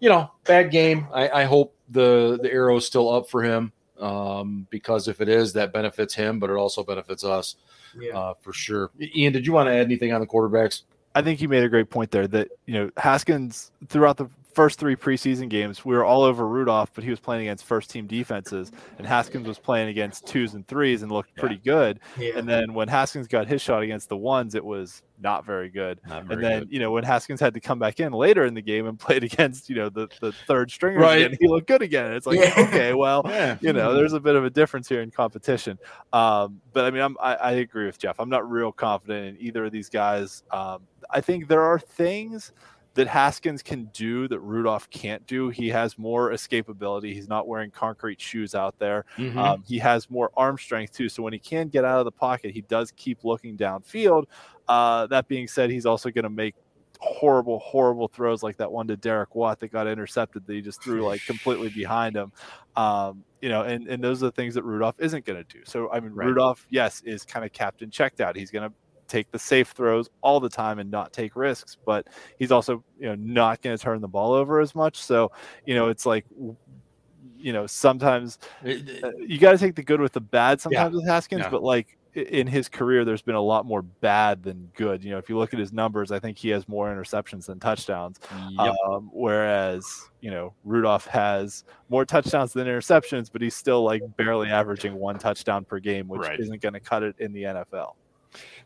[0.00, 1.06] you know, bad game.
[1.12, 5.28] I, I hope the the arrow is still up for him um, because if it
[5.28, 7.56] is, that benefits him, but it also benefits us
[7.98, 8.18] yeah.
[8.18, 8.90] uh, for sure.
[9.00, 10.82] Ian, did you want to add anything on the quarterbacks?
[11.14, 14.78] I think you made a great point there that you know Haskins throughout the first
[14.78, 18.06] three preseason games, we were all over Rudolph, but he was playing against first team
[18.06, 22.00] defenses, and Haskins was playing against twos and threes and looked pretty good.
[22.18, 22.38] Yeah.
[22.38, 26.00] And then when Haskins got his shot against the ones, it was not very good.
[26.06, 26.72] Not very and then good.
[26.72, 29.24] you know when Haskins had to come back in later in the game and played
[29.24, 31.22] against you know the the third stringer, right.
[31.26, 32.12] again, he looked good again.
[32.12, 32.54] It's like yeah.
[32.56, 33.58] okay, well, yeah.
[33.60, 35.78] you know, there's a bit of a difference here in competition.
[36.12, 38.16] Um, but I mean, I'm, I, I agree with Jeff.
[38.18, 40.42] I'm not real confident in either of these guys.
[40.50, 42.52] Um, I think there are things
[42.94, 45.48] that Haskins can do that Rudolph can't do.
[45.48, 47.12] He has more escapability.
[47.12, 49.04] He's not wearing concrete shoes out there.
[49.16, 49.38] Mm-hmm.
[49.38, 51.08] Um, he has more arm strength too.
[51.08, 54.24] So when he can get out of the pocket, he does keep looking downfield.
[54.68, 56.54] Uh, that being said, he's also going to make
[57.00, 60.82] horrible, horrible throws like that one to Derek Watt that got intercepted that he just
[60.82, 62.32] threw like completely behind him.
[62.76, 65.62] Um, you know, and, and those are the things that Rudolph isn't going to do.
[65.64, 66.28] So, I mean, right.
[66.28, 68.36] Rudolph, yes, is kind of captain checked out.
[68.36, 68.74] He's going to
[69.14, 73.06] take the safe throws all the time and not take risks, but he's also you
[73.06, 74.96] know not going to turn the ball over as much.
[74.96, 75.30] So
[75.66, 76.24] you know it's like
[77.36, 78.70] you know sometimes uh,
[79.18, 80.96] you got to take the good with the bad sometimes yeah.
[80.96, 81.50] with Haskins, yeah.
[81.50, 85.02] but like in his career, there's been a lot more bad than good.
[85.02, 87.58] You know, if you look at his numbers, I think he has more interceptions than
[87.58, 88.20] touchdowns.
[88.58, 88.74] Yep.
[88.86, 89.84] Um, whereas,
[90.20, 95.18] you know, Rudolph has more touchdowns than interceptions, but he's still like barely averaging one
[95.18, 96.38] touchdown per game, which right.
[96.38, 97.94] isn't going to cut it in the NFL.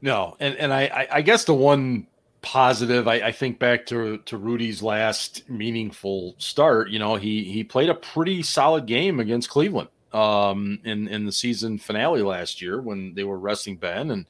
[0.00, 2.06] No, and and I I guess the one
[2.40, 6.90] positive I, I think back to to Rudy's last meaningful start.
[6.90, 11.32] You know, he he played a pretty solid game against Cleveland um, in in the
[11.32, 14.26] season finale last year when they were resting Ben, and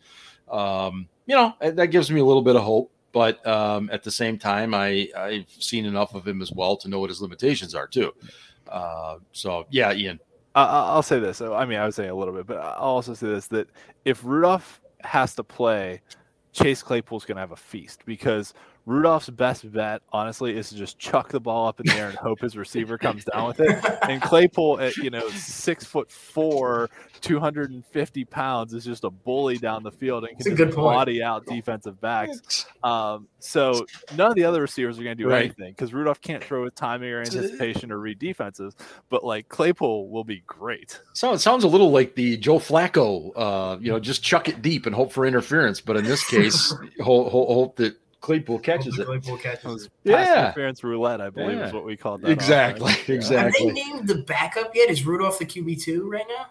[0.51, 2.91] um, you know that gives me a little bit of hope.
[3.13, 6.89] But um, at the same time, I I've seen enough of him as well to
[6.89, 8.13] know what his limitations are too.
[8.69, 10.21] Uh, so yeah, Ian.
[10.55, 11.41] I'll say this.
[11.41, 13.69] I mean, I was saying a little bit, but I'll also say this: that
[14.05, 16.03] if Rudolph has to play,
[16.53, 18.55] Chase Claypool's going to have a feast because
[18.89, 22.17] Rudolph's best bet, honestly, is to just chuck the ball up in the air and
[22.19, 23.85] hope his receiver comes down with it.
[24.09, 26.89] And Claypool, at you know six foot four,
[27.21, 30.75] two hundred and fifty pounds, is just a bully down the field and can just
[30.75, 32.65] body out defensive backs.
[32.83, 33.85] Um, so
[34.17, 35.45] none of the other receivers are going to do right.
[35.45, 38.75] anything because Rudolph can't throw with timing or anticipation or read defenses.
[39.11, 40.99] But like Claypool will be great.
[41.13, 44.63] So it sounds a little like the Joe Flacco, uh, you know, just chuck it
[44.63, 45.83] deep and hope for interference.
[45.83, 49.07] But in this case, hope, hope that Claypool catches it.
[49.07, 49.93] Claypool catches it.
[50.05, 51.67] Yeah, interference roulette, I believe, yeah.
[51.67, 52.31] is what we called that.
[52.31, 53.67] Exactly, exactly.
[53.67, 54.91] Have they named the backup yet?
[54.91, 56.47] Is Rudolph the QB two right now?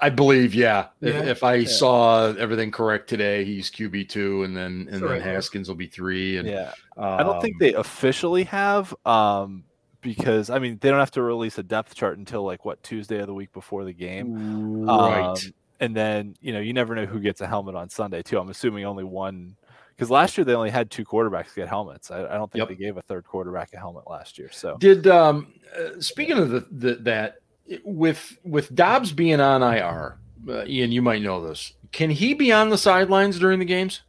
[0.00, 0.88] I believe, yeah.
[1.00, 1.10] yeah.
[1.10, 1.68] If, if, I yeah.
[1.68, 6.36] saw everything correct today, he's QB two, and then and then Haskins will be three.
[6.38, 9.64] And yeah, um, I don't think they officially have, um,
[10.00, 13.20] because I mean they don't have to release a depth chart until like what Tuesday
[13.20, 15.24] of the week before the game, right?
[15.24, 15.36] Um,
[15.80, 18.38] and then you know you never know who gets a helmet on Sunday too.
[18.38, 19.56] I'm assuming only one
[19.96, 22.10] because last year they only had two quarterbacks get helmets.
[22.10, 22.68] I, I don't think yep.
[22.68, 24.50] they gave a third quarterback a helmet last year.
[24.52, 27.36] So did um, uh, speaking of the, the, that
[27.84, 31.72] with with Dobbs being on IR, uh, Ian, you might know this.
[31.92, 34.02] Can he be on the sidelines during the games?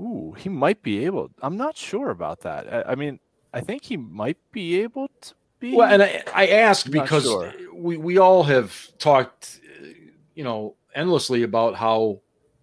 [0.00, 1.30] Ooh, he might be able.
[1.40, 2.72] I'm not sure about that.
[2.72, 3.20] I, I mean,
[3.54, 5.76] I think he might be able to be.
[5.76, 7.52] Well, and I, I ask because sure.
[7.72, 9.60] we we all have talked,
[10.34, 12.20] you know, endlessly about how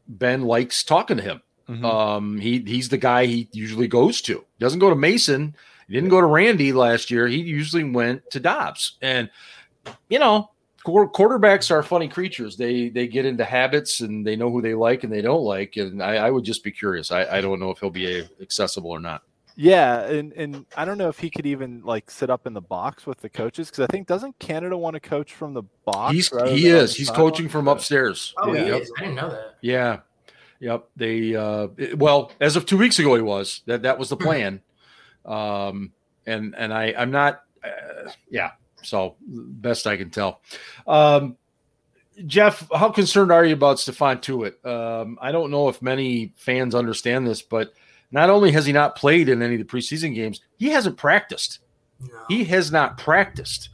[0.09, 1.85] Ben likes talking to him Mm-hmm.
[1.85, 4.33] Um, he he's the guy he usually goes to.
[4.37, 5.55] He doesn't go to Mason.
[5.87, 7.27] He didn't go to Randy last year.
[7.27, 8.97] He usually went to Dobbs.
[9.01, 9.29] And
[10.09, 10.49] you know,
[10.83, 12.57] quarterbacks are funny creatures.
[12.57, 15.77] They they get into habits and they know who they like and they don't like.
[15.77, 17.11] And I, I would just be curious.
[17.11, 19.23] I, I don't know if he'll be accessible or not.
[19.55, 22.61] Yeah, and and I don't know if he could even like sit up in the
[22.61, 26.13] box with the coaches because I think doesn't Canada want to coach from the box?
[26.13, 26.95] He's he is.
[26.95, 28.33] He's coaching from upstairs.
[28.37, 28.63] Oh, yeah.
[28.63, 28.91] he is.
[28.97, 29.57] I didn't know that.
[29.61, 29.99] Yeah,
[30.59, 30.89] Yep.
[30.95, 34.23] They uh, well, as of two weeks ago, he was that that was the hmm.
[34.23, 34.61] plan.
[35.25, 35.93] Um,
[36.25, 37.43] and and I I'm not.
[37.63, 38.51] Uh, yeah.
[38.83, 40.41] So best I can tell.
[40.87, 41.37] Um,
[42.25, 44.65] Jeff, how concerned are you about Stephon Tuitt?
[44.65, 47.73] Um, I don't know if many fans understand this, but
[48.11, 51.59] not only has he not played in any of the preseason games, he hasn't practiced.
[52.01, 52.07] No.
[52.27, 53.69] He has not practiced.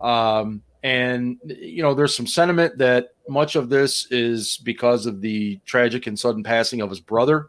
[0.00, 5.60] Um, and you know, there's some sentiment that much of this is because of the
[5.66, 7.48] tragic and sudden passing of his brother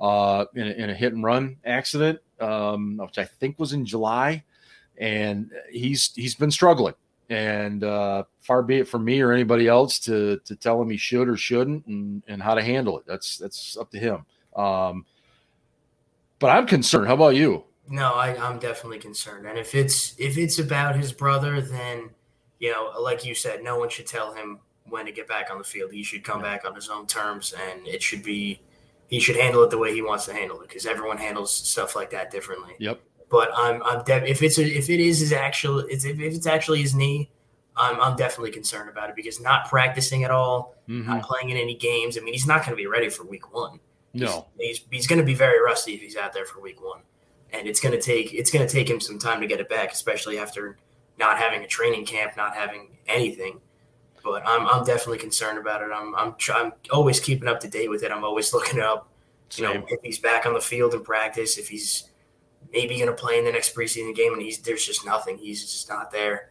[0.00, 3.84] uh, in, a, in, a, hit and run accident, um, which I think was in
[3.84, 4.42] July,
[4.98, 6.94] and he's he's been struggling.
[7.28, 10.96] And uh, far be it from me or anybody else to to tell him he
[10.96, 13.06] should or shouldn't and, and how to handle it.
[13.06, 14.24] That's that's up to him.
[14.56, 15.06] Um,
[16.38, 17.06] but I'm concerned.
[17.06, 17.64] How about you?
[17.88, 19.46] No, I, I'm definitely concerned.
[19.46, 22.10] And if it's if it's about his brother, then
[22.62, 25.58] you know, like you said, no one should tell him when to get back on
[25.58, 25.90] the field.
[25.90, 28.60] He should come back on his own terms, and it should be
[29.08, 31.96] he should handle it the way he wants to handle it because everyone handles stuff
[31.96, 32.74] like that differently.
[32.78, 33.00] Yep.
[33.28, 36.82] But I'm I'm de- if it's a, if it is his actual if it's actually
[36.82, 37.32] his knee,
[37.76, 41.10] I'm I'm definitely concerned about it because not practicing at all, mm-hmm.
[41.10, 42.16] not playing in any games.
[42.16, 43.80] I mean, he's not going to be ready for week one.
[44.14, 46.80] No, he's he's, he's going to be very rusty if he's out there for week
[46.80, 47.00] one,
[47.52, 49.68] and it's going to take it's going to take him some time to get it
[49.68, 50.76] back, especially after
[51.18, 53.60] not having a training camp, not having anything.
[54.24, 55.90] But I'm, I'm definitely concerned about it.
[55.92, 58.12] I'm, I'm, I'm always keeping up to date with it.
[58.12, 59.08] I'm always looking up,
[59.54, 59.80] you Same.
[59.80, 62.10] know, if he's back on the field in practice, if he's
[62.72, 65.38] maybe going to play in the next preseason game, and he's there's just nothing.
[65.38, 66.50] He's just not there.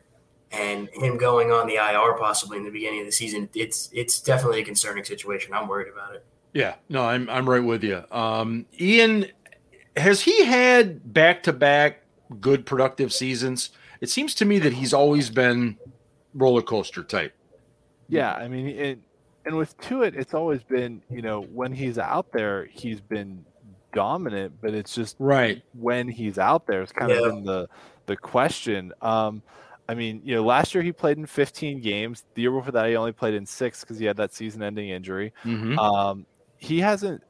[0.51, 4.19] And him going on the IR possibly in the beginning of the season, it's it's
[4.19, 5.53] definitely a concerning situation.
[5.53, 6.25] I'm worried about it.
[6.53, 8.03] Yeah, no, I'm I'm right with you.
[8.11, 9.27] Um, Ian,
[9.95, 12.03] has he had back to back
[12.41, 13.69] good productive seasons?
[14.01, 15.77] It seems to me that he's always been
[16.33, 17.33] roller coaster type.
[18.09, 18.99] Yeah, I mean, it,
[19.45, 23.45] and with Tuitt, it's always been, you know, when he's out there, he's been
[23.93, 26.81] dominant, but it's just right when he's out there.
[26.81, 27.17] It's kind yeah.
[27.17, 27.69] of been the
[28.07, 28.91] the question.
[29.01, 29.41] Um,
[29.87, 32.23] I mean, you know, last year he played in 15 games.
[32.35, 35.33] The year before that, he only played in six because he had that season-ending injury.
[35.43, 35.77] Mm-hmm.
[35.77, 36.25] Um,
[36.57, 37.21] he hasn't.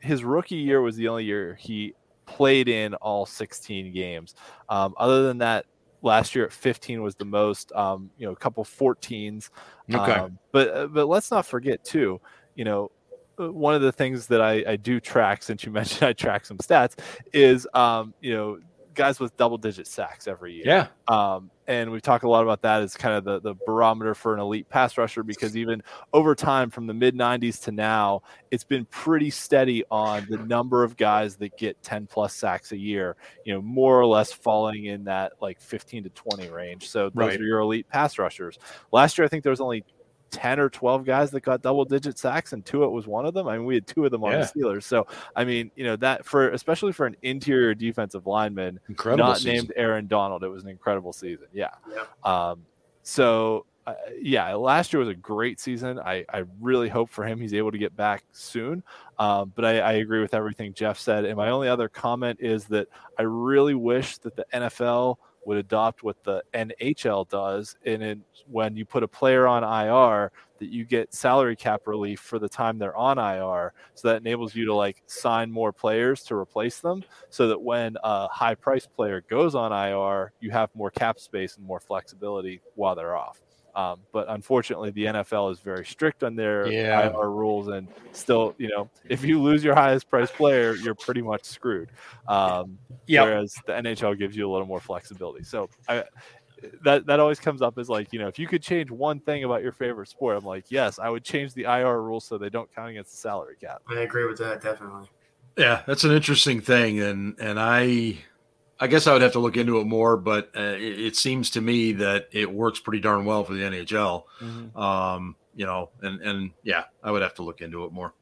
[0.00, 1.94] His rookie year was the only year he
[2.26, 4.34] played in all 16 games.
[4.68, 5.66] Um, other than that,
[6.02, 7.72] last year at 15 was the most.
[7.72, 9.50] Um, you know, a couple 14s.
[9.92, 10.12] Okay.
[10.12, 12.20] Um, but uh, but let's not forget too.
[12.54, 12.90] You know,
[13.38, 16.46] uh, one of the things that I, I do track, since you mentioned I track
[16.46, 16.98] some stats,
[17.32, 18.58] is um, you know
[18.96, 20.64] guys with double digit sacks every year.
[20.66, 20.86] Yeah.
[21.06, 24.34] Um, and we talk a lot about that as kind of the, the barometer for
[24.34, 25.82] an elite pass rusher because even
[26.12, 30.84] over time from the mid 90s to now, it's been pretty steady on the number
[30.84, 34.86] of guys that get 10 plus sacks a year, you know, more or less falling
[34.86, 36.88] in that like 15 to 20 range.
[36.88, 37.40] So those right.
[37.40, 38.58] are your elite pass rushers.
[38.92, 39.84] Last year, I think there was only
[40.30, 43.48] 10 or 12 guys that got double digit sacks and Tuitt was one of them.
[43.48, 44.38] I mean, we had two of them on yeah.
[44.38, 44.82] the Steelers.
[44.82, 49.38] So, I mean, you know, that for especially for an interior defensive lineman, incredible not
[49.38, 49.52] season.
[49.52, 51.46] named Aaron Donald, it was an incredible season.
[51.52, 51.70] Yeah.
[51.90, 52.04] yeah.
[52.24, 52.64] Um,
[53.02, 56.00] so, uh, yeah, last year was a great season.
[56.00, 58.82] I, I really hope for him he's able to get back soon.
[59.18, 61.24] Um, but I, I agree with everything Jeff said.
[61.24, 66.02] And my only other comment is that I really wish that the NFL would adopt
[66.02, 68.18] what the NHL does, and it,
[68.50, 72.48] when you put a player on IR, that you get salary cap relief for the
[72.48, 76.80] time they're on IR, so that enables you to like sign more players to replace
[76.80, 81.20] them, so that when a high price player goes on IR, you have more cap
[81.20, 83.40] space and more flexibility while they're off.
[83.76, 87.10] Um, but unfortunately, the NFL is very strict on their yeah.
[87.10, 91.20] IR rules, and still, you know, if you lose your highest priced player, you're pretty
[91.20, 91.90] much screwed.
[92.26, 93.26] Um, yep.
[93.26, 95.44] Whereas the NHL gives you a little more flexibility.
[95.44, 96.04] So I,
[96.84, 99.44] that that always comes up as like, you know, if you could change one thing
[99.44, 102.48] about your favorite sport, I'm like, yes, I would change the IR rules so they
[102.48, 103.82] don't count against the salary cap.
[103.90, 105.10] I agree with that definitely.
[105.58, 108.18] Yeah, that's an interesting thing, and and I
[108.78, 111.50] I guess I would have to look into it more, but uh, it, it, seems
[111.50, 114.24] to me that it works pretty darn well for the NHL.
[114.40, 114.78] Mm-hmm.
[114.78, 118.12] Um, you know, and and yeah, I would have to look into it more.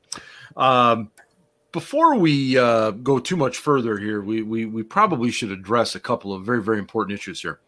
[0.57, 1.11] Um,
[1.73, 6.01] before we uh, go too much further here, we, we we probably should address a
[6.01, 7.59] couple of very very important issues here.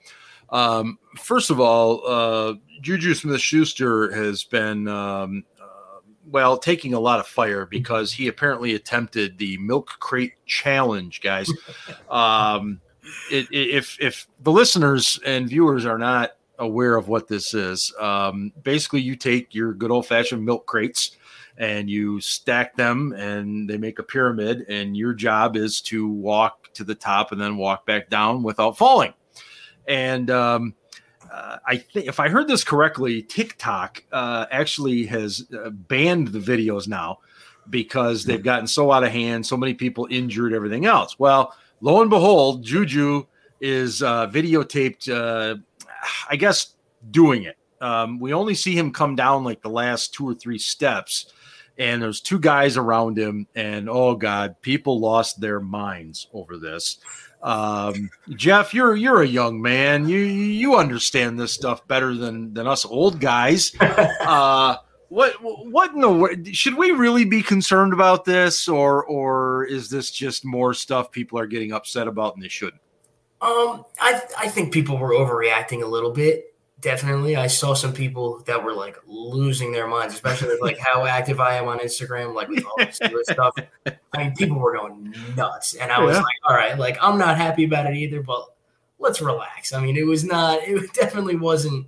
[0.50, 5.44] Um, first of all, uh, Juju Smith Schuster has been um,
[6.30, 11.50] well, taking a lot of fire because he apparently attempted the milk crate challenge, guys.
[12.10, 12.80] um,
[13.30, 17.92] it, it, if if the listeners and viewers are not aware of what this is,
[18.00, 21.16] um, basically you take your good old fashioned milk crates
[21.58, 26.72] and you stack them, and they make a pyramid, and your job is to walk
[26.74, 29.14] to the top and then walk back down without falling.
[29.88, 30.74] And um,
[31.32, 36.38] uh, I think if I heard this correctly, TikTok uh, actually has uh, banned the
[36.38, 37.18] videos now
[37.70, 41.18] because they've gotten so out of hand, so many people injured, everything else.
[41.18, 43.26] Well, lo and behold, Juju
[43.60, 45.56] is uh, videotaped, uh,
[46.28, 46.74] I guess,
[47.10, 47.56] doing it.
[47.80, 51.32] Um, we only see him come down like the last two or three steps,
[51.78, 56.98] and there's two guys around him, and oh god, people lost their minds over this.
[57.46, 60.08] Um, Jeff, you're you're a young man.
[60.08, 63.72] You you understand this stuff better than than us old guys.
[64.26, 64.76] Uh,
[65.08, 70.10] what what in the should we really be concerned about this, or or is this
[70.10, 72.82] just more stuff people are getting upset about and they shouldn't?
[73.40, 77.36] Um, I I think people were overreacting a little bit definitely.
[77.36, 81.40] I saw some people that were like losing their minds, especially with like how active
[81.40, 83.54] I am on Instagram, like with all this stuff.
[83.86, 86.22] I mean, people were going nuts, and I was yeah.
[86.22, 88.46] like, "All right, like I'm not happy about it either, but
[88.98, 90.60] let's relax." I mean, it was not.
[90.62, 91.86] It definitely wasn't.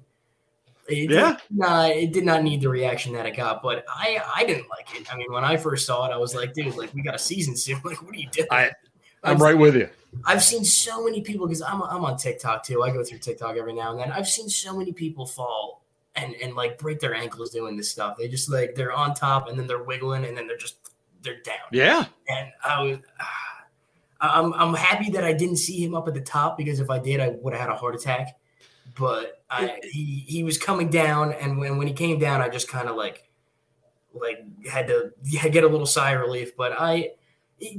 [0.88, 1.36] It yeah.
[1.50, 4.94] Nah, it did not need the reaction that it got, but I I didn't like
[4.98, 5.12] it.
[5.12, 7.18] I mean, when I first saw it, I was like, "Dude, like we got a
[7.18, 7.80] season soon.
[7.84, 8.70] Like, what are you doing?" I
[9.24, 9.88] I'm right with you.
[10.24, 12.82] I've seen so many people because I'm I'm on TikTok too.
[12.82, 14.12] I go through TikTok every now and then.
[14.12, 15.82] I've seen so many people fall
[16.16, 18.16] and and like break their ankles doing this stuff.
[18.16, 20.76] They just like they're on top and then they're wiggling and then they're just
[21.22, 21.56] they're down.
[21.72, 22.06] Yeah.
[22.28, 22.98] And I was.
[23.20, 23.24] Uh,
[24.20, 26.98] I'm I'm happy that I didn't see him up at the top because if I
[26.98, 28.36] did, I would have had a heart attack.
[28.98, 32.66] But I, he he was coming down, and when when he came down, I just
[32.68, 33.30] kind of like
[34.12, 35.12] like had to
[35.50, 36.56] get a little sigh of relief.
[36.56, 37.12] But I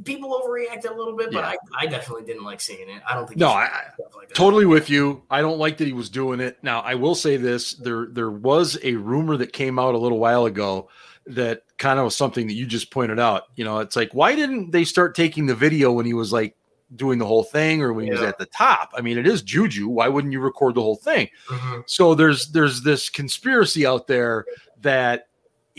[0.03, 1.55] people overreacted a little bit, but yeah.
[1.73, 3.01] I, I definitely didn't like seeing it.
[3.09, 3.69] I don't think no, I,
[4.15, 5.23] like totally with you.
[5.29, 6.57] I don't like that he was doing it.
[6.61, 10.19] Now, I will say this: there there was a rumor that came out a little
[10.19, 10.89] while ago
[11.27, 13.43] that kind of was something that you just pointed out.
[13.55, 16.55] You know, it's like why didn't they start taking the video when he was like
[16.95, 18.13] doing the whole thing or when yeah.
[18.13, 18.91] he was at the top?
[18.97, 19.87] I mean, it is Juju.
[19.87, 21.29] Why wouldn't you record the whole thing?
[21.47, 21.81] Mm-hmm.
[21.85, 24.45] So there's there's this conspiracy out there
[24.81, 25.28] that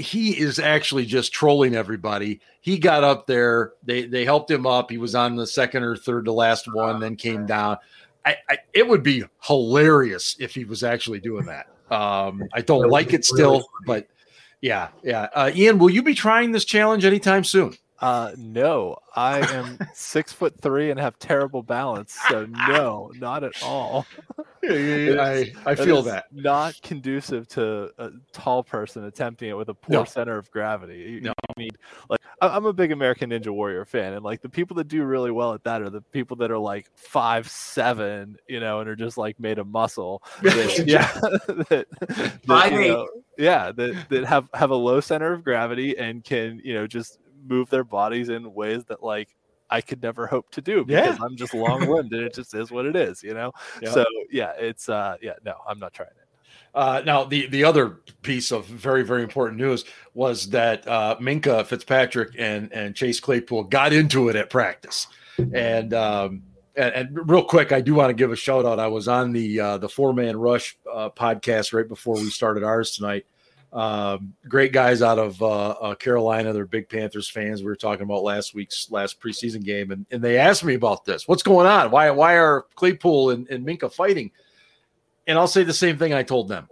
[0.01, 2.41] he is actually just trolling everybody.
[2.61, 4.91] He got up there, they they helped him up.
[4.91, 7.79] He was on the second or third to last one, then came down.
[8.25, 11.69] I, I, it would be hilarious if he was actually doing that.
[11.91, 14.07] Um, I don't like it still, but
[14.61, 15.29] yeah, yeah.
[15.35, 17.75] Uh, Ian, will you be trying this challenge anytime soon?
[18.01, 23.63] Uh, no, I am six foot three and have terrible balance, so no, not at
[23.63, 24.07] all.
[24.65, 29.93] I, I feel that not conducive to a tall person attempting it with a poor
[30.01, 30.05] no.
[30.05, 30.99] center of gravity.
[30.99, 31.33] You, no.
[31.57, 31.79] you need
[32.09, 35.31] like I'm a big American Ninja Warrior fan, and like the people that do really
[35.31, 38.97] well at that are the people that are like five seven, you know, and are
[38.97, 40.23] just like made of muscle.
[40.43, 41.13] That, yeah,
[41.69, 41.87] that,
[42.47, 46.61] that, you know, yeah, that that have have a low center of gravity and can
[46.65, 49.35] you know just move their bodies in ways that like
[49.71, 51.25] I could never hope to do because yeah.
[51.25, 53.53] I'm just long limbed and it just is what it is, you know?
[53.85, 56.31] So yeah, it's uh yeah, no, I'm not trying it.
[56.73, 59.85] Uh, now the the other piece of very very important news
[60.15, 65.09] was that uh, Minkah Fitzpatrick and and Chase Claypool got into it at practice,
[65.53, 66.43] and um,
[66.77, 68.79] and, and real quick, I do want to give a shout out.
[68.79, 72.63] I was on the uh, the four man rush uh, podcast right before we started
[72.63, 73.27] ours tonight,
[73.73, 76.53] um, great guys out of uh, uh, Carolina.
[76.53, 77.61] They're big Panthers fans.
[77.61, 81.05] We were talking about last week's last preseason game, and, and they asked me about
[81.05, 81.29] this.
[81.29, 81.91] What's going on?
[81.91, 84.31] Why why are Claypool and, and Minkah fighting?
[85.27, 86.69] And I'll say the same thing I told them.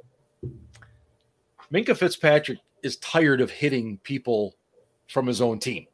[1.73, 4.57] Minkah Fitzpatrick is tired of hitting people
[5.07, 5.87] from his own team.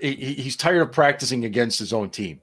[0.00, 2.40] He, he's tired of practicing against his own team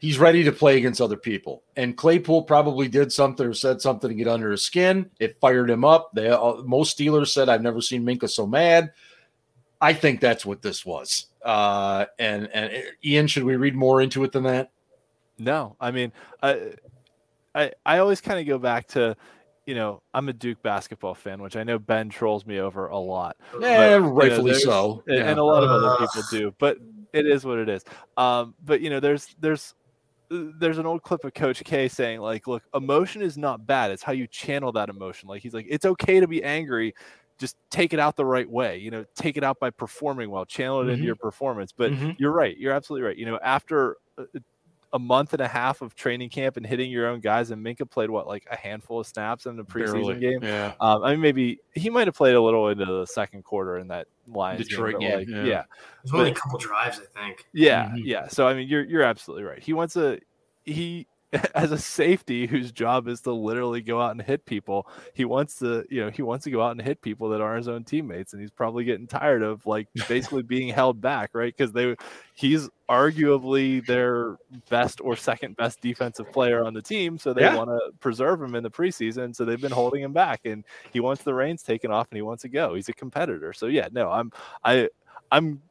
[0.00, 1.62] he's ready to play against other people.
[1.76, 5.10] And Claypool probably did something or said something to get under his skin.
[5.20, 6.10] It fired him up.
[6.14, 8.92] They uh, most Steelers said, "I've never seen Minkah so mad."
[9.80, 11.26] I think that's what this was.
[11.44, 14.70] Uh, and and uh, Ian, should we read more into it than that?
[15.38, 16.72] No, I mean, I
[17.54, 19.16] I, I always kind of go back to.
[19.66, 22.98] You know, I'm a Duke basketball fan, which I know Ben trolls me over a
[22.98, 23.36] lot.
[23.60, 25.02] Yeah, but, rightfully you know, so.
[25.06, 25.30] And, yeah.
[25.30, 26.54] and a lot of other people do.
[26.58, 26.78] But
[27.12, 27.84] it is what it is.
[28.16, 29.74] Um, but you know, there's there's
[30.30, 33.90] there's an old clip of Coach K saying, like, look, emotion is not bad.
[33.90, 35.28] It's how you channel that emotion.
[35.28, 36.94] Like he's like, it's okay to be angry.
[37.38, 38.78] Just take it out the right way.
[38.78, 40.92] You know, take it out by performing well, channel it mm-hmm.
[40.92, 41.72] into your performance.
[41.72, 42.10] But mm-hmm.
[42.18, 42.56] you're right.
[42.56, 43.16] You're absolutely right.
[43.16, 43.96] You know, after
[44.92, 47.50] a month and a half of training camp and hitting your own guys.
[47.50, 50.20] And Minkah played what like a handful of snaps in the preseason Barely.
[50.20, 50.40] game.
[50.42, 53.78] Yeah, um, I mean maybe he might have played a little into the second quarter
[53.78, 55.18] in that Lions Detroit game.
[55.18, 55.62] Like, yeah, yeah.
[56.04, 57.46] There's only a couple drives, I think.
[57.52, 57.98] Yeah, mm-hmm.
[58.04, 58.28] yeah.
[58.28, 59.62] So I mean, you're you're absolutely right.
[59.62, 60.18] He wants a
[60.64, 61.06] he
[61.54, 64.88] as a safety whose job is to literally go out and hit people.
[65.14, 67.56] He wants to you know he wants to go out and hit people that are
[67.56, 71.54] his own teammates and he's probably getting tired of like basically being held back right?
[71.56, 71.94] Because they
[72.34, 74.36] he's arguably their
[74.68, 77.54] best or second best defensive player on the team so they yeah.
[77.54, 80.98] want to preserve him in the preseason so they've been holding him back and he
[80.98, 82.74] wants the reins taken off and he wants to go.
[82.74, 83.52] He's a competitor.
[83.52, 84.32] So yeah no i'm
[84.64, 84.88] i
[85.30, 85.62] i'm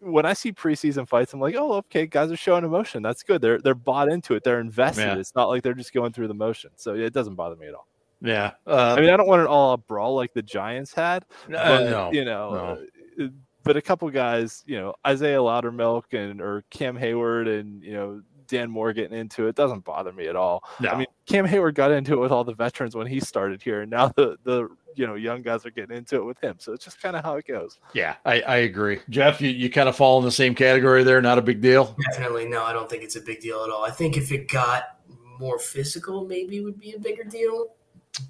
[0.00, 3.02] when I see preseason fights, I'm like, oh, okay, guys are showing emotion.
[3.02, 3.40] That's good.
[3.40, 4.42] They're they're bought into it.
[4.44, 5.02] They're invested.
[5.02, 5.18] Yeah.
[5.18, 6.70] It's not like they're just going through the motion.
[6.76, 7.86] So it doesn't bother me at all.
[8.22, 8.52] Yeah.
[8.66, 11.24] Uh, I mean, I don't want an all out brawl like the Giants had.
[11.46, 12.78] Uh, no, you know,
[13.18, 13.24] no.
[13.24, 13.28] Uh,
[13.62, 18.22] but a couple guys, you know, Isaiah Loudermilk and or Cam Heyward and you know
[18.50, 20.62] Dan Moore getting into it doesn't bother me at all.
[20.80, 20.90] No.
[20.90, 23.82] I mean, Cam Heyward got into it with all the veterans when he started here,
[23.82, 26.56] and now the the you know young guys are getting into it with him.
[26.58, 27.78] So it's just kind of how it goes.
[27.94, 29.00] Yeah, I, I agree.
[29.08, 31.22] Jeff, you, you kind of fall in the same category there.
[31.22, 31.96] Not a big deal.
[32.10, 32.64] Definitely no.
[32.64, 33.84] I don't think it's a big deal at all.
[33.84, 34.98] I think if it got
[35.38, 37.74] more physical, maybe it would be a bigger deal.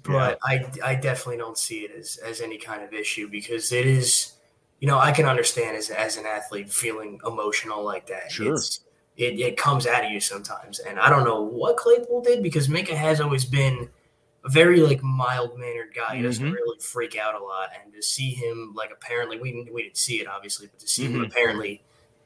[0.03, 0.65] But yeah.
[0.83, 4.33] I I definitely don't see it as as any kind of issue because it is.
[4.79, 8.31] You know, I can understand as as an athlete feeling emotional like that.
[8.31, 8.53] Sure.
[8.53, 8.81] It's,
[9.21, 10.79] it, it comes out of you sometimes.
[10.79, 13.89] And I don't know what Claypool did because Minkah has always been–
[14.43, 16.17] a very like mild mannered guy.
[16.17, 16.53] He doesn't mm-hmm.
[16.53, 20.19] really freak out a lot, and to see him like apparently we we didn't see
[20.19, 21.17] it obviously, but to see mm-hmm.
[21.17, 21.83] him apparently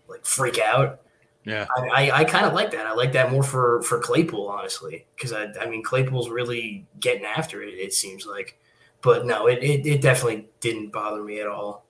[0.07, 1.01] like freak out.
[1.43, 2.87] Yeah, I, I, I kind of like that.
[2.87, 7.25] I like that more for for Claypool, honestly, because I I mean Claypool's really getting
[7.25, 7.73] after it.
[7.73, 8.57] It seems like,
[9.01, 11.84] but no, it, it, it definitely didn't bother me at all.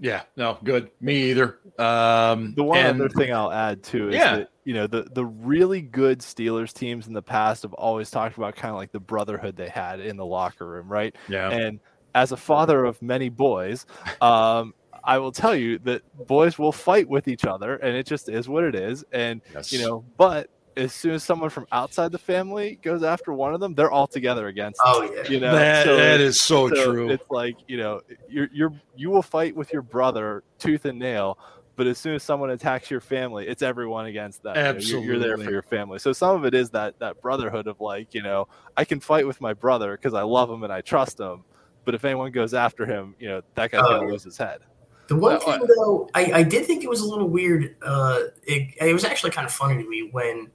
[0.00, 0.90] Yeah, no, good.
[1.00, 1.58] Me either.
[1.78, 4.36] Um, the one and, other thing I'll add too is yeah.
[4.36, 8.36] that you know the the really good Steelers teams in the past have always talked
[8.36, 11.14] about kind of like the brotherhood they had in the locker room, right?
[11.28, 11.50] Yeah.
[11.50, 11.80] And
[12.14, 13.84] as a father of many boys,
[14.22, 14.72] um,
[15.04, 18.48] I will tell you that boys will fight with each other, and it just is
[18.48, 19.04] what it is.
[19.12, 19.70] And yes.
[19.70, 20.48] you know, but
[20.80, 24.06] as soon as someone from outside the family goes after one of them, they're all
[24.06, 24.80] together against.
[24.82, 27.10] Oh yeah, you know that, so that is so, so, true.
[27.10, 31.38] It's like you know, you're you're you will fight with your brother tooth and nail,
[31.76, 34.56] but as soon as someone attacks your family, it's everyone against that.
[34.56, 35.98] Absolutely, you are there for your family.
[35.98, 39.26] So some of it is that that brotherhood of like you know, I can fight
[39.26, 41.44] with my brother because I love him and I trust him,
[41.84, 44.08] but if anyone goes after him, you know that guy's gonna oh.
[44.08, 44.60] lose his head.
[45.08, 47.74] The one uh, thing though, I, I did think it was a little weird.
[47.82, 50.52] Uh, it, it was actually kind of funny to me when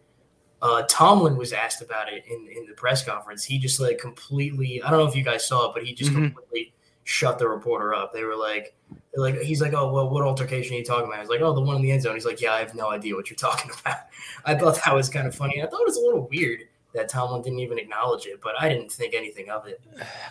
[0.66, 3.43] uh, Tomlin was asked about it in, in the press conference.
[3.43, 6.09] He just like completely, I don't know if you guys saw it, but he just
[6.09, 6.34] mm-hmm.
[6.34, 8.11] completely shut the reporter up.
[8.11, 8.76] They were like,
[9.16, 11.18] like he's like, oh well, what altercation are you talking about?
[11.18, 12.16] I was like, oh, the one in the end zone.
[12.16, 13.97] He's like, yeah, I have no idea what you're talking about.
[14.43, 15.61] I thought that was kind of funny.
[15.61, 16.61] I thought it was a little weird
[16.95, 19.82] that Tomlin didn't even acknowledge it, but I didn't think anything of it.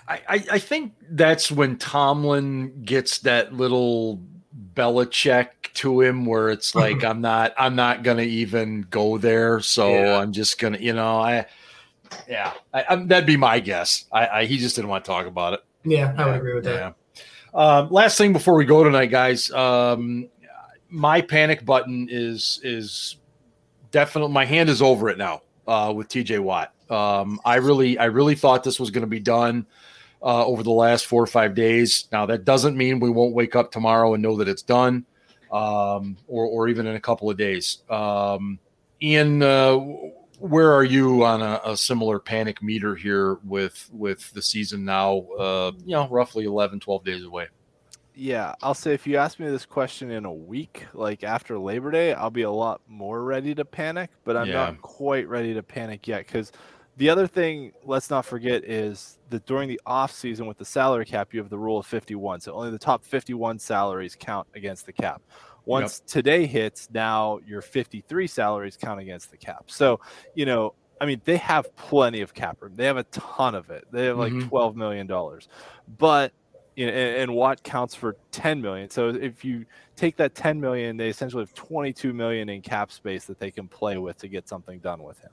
[0.09, 4.21] I, I, I think that's when Tomlin gets that little
[4.75, 9.89] Belichick to him where it's like I'm not I'm not gonna even go there, so
[9.89, 10.19] yeah.
[10.19, 11.47] I'm just gonna you know I
[12.29, 14.07] yeah I, that'd be my guess.
[14.13, 15.65] I, I, he just didn't want to talk about it.
[15.85, 16.95] Yeah, I would agree with that.
[17.53, 19.51] Um, last thing before we go tonight, guys.
[19.51, 20.29] Um,
[20.89, 23.17] my panic button is is
[23.91, 26.73] definitely my hand is over it now uh, with TJ Watt.
[26.91, 29.67] Um, I really I really thought this was going to be done
[30.25, 32.09] uh, over the last four or five days.
[32.11, 35.05] Now that doesn't mean we won't wake up tomorrow and know that it's done,
[35.53, 37.83] um, or or even in a couple of days.
[37.91, 38.59] Um,
[39.03, 39.79] Ian, uh,
[40.39, 45.27] where are you on a, a, similar panic meter here with with the season now?
[45.39, 47.49] Uh, you know, roughly 11, 12 days away.
[48.17, 51.91] Yeah, I'll say if you ask me this question in a week, like after Labor
[51.91, 54.55] Day, I'll be a lot more ready to panic, but I'm yeah.
[54.55, 56.53] not quite ready to panic yet because
[56.97, 61.05] the other thing, let's not forget, is that during the off season with the salary
[61.05, 62.41] cap, you have the rule of 51.
[62.41, 65.23] So only the top 51 salaries count against the cap.
[65.65, 66.09] Once yep.
[66.09, 69.65] today hits, now your 53 salaries count against the cap.
[69.67, 69.99] So,
[70.35, 72.75] you know, I mean, they have plenty of cap room.
[72.77, 73.87] They have a ton of it.
[73.91, 74.55] They have like mm-hmm.
[74.55, 75.07] $12 million.
[75.99, 76.33] But
[76.77, 78.91] you know, and, and Watt counts for 10 million.
[78.91, 79.65] So if you
[79.97, 83.69] take that 10 million, they essentially have 22 million in cap space that they can
[83.69, 85.31] play with to get something done with him.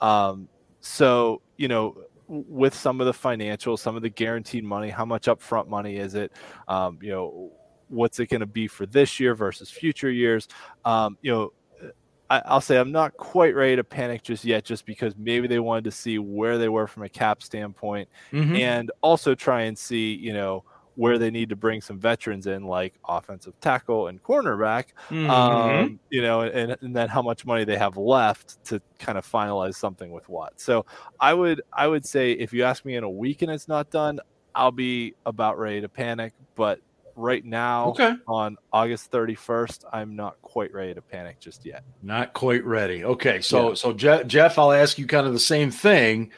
[0.00, 0.48] Um,
[0.84, 1.96] so, you know,
[2.28, 6.14] with some of the financials, some of the guaranteed money, how much upfront money is
[6.14, 6.32] it?
[6.68, 7.52] Um, you know,
[7.88, 10.46] what's it going to be for this year versus future years?
[10.84, 11.52] Um, you know,
[12.28, 15.58] I, will say I'm not quite ready to panic just yet, just because maybe they
[15.58, 18.56] wanted to see where they were from a cap standpoint, mm-hmm.
[18.56, 20.64] and also try and see, you know,
[20.96, 25.30] where they need to bring some veterans in, like offensive tackle and cornerback, mm-hmm.
[25.30, 29.26] um, you know, and, and then how much money they have left to kind of
[29.30, 30.54] finalize something with Watt.
[30.56, 30.86] So
[31.18, 33.90] I would I would say if you ask me in a week and it's not
[33.90, 34.20] done,
[34.54, 36.32] I'll be about ready to panic.
[36.54, 36.80] But
[37.16, 38.14] right now, okay.
[38.26, 41.82] on August 31st, I'm not quite ready to panic just yet.
[42.02, 43.04] Not quite ready.
[43.04, 43.74] Okay, so yeah.
[43.74, 46.30] so Jeff, Jeff, I'll ask you kind of the same thing.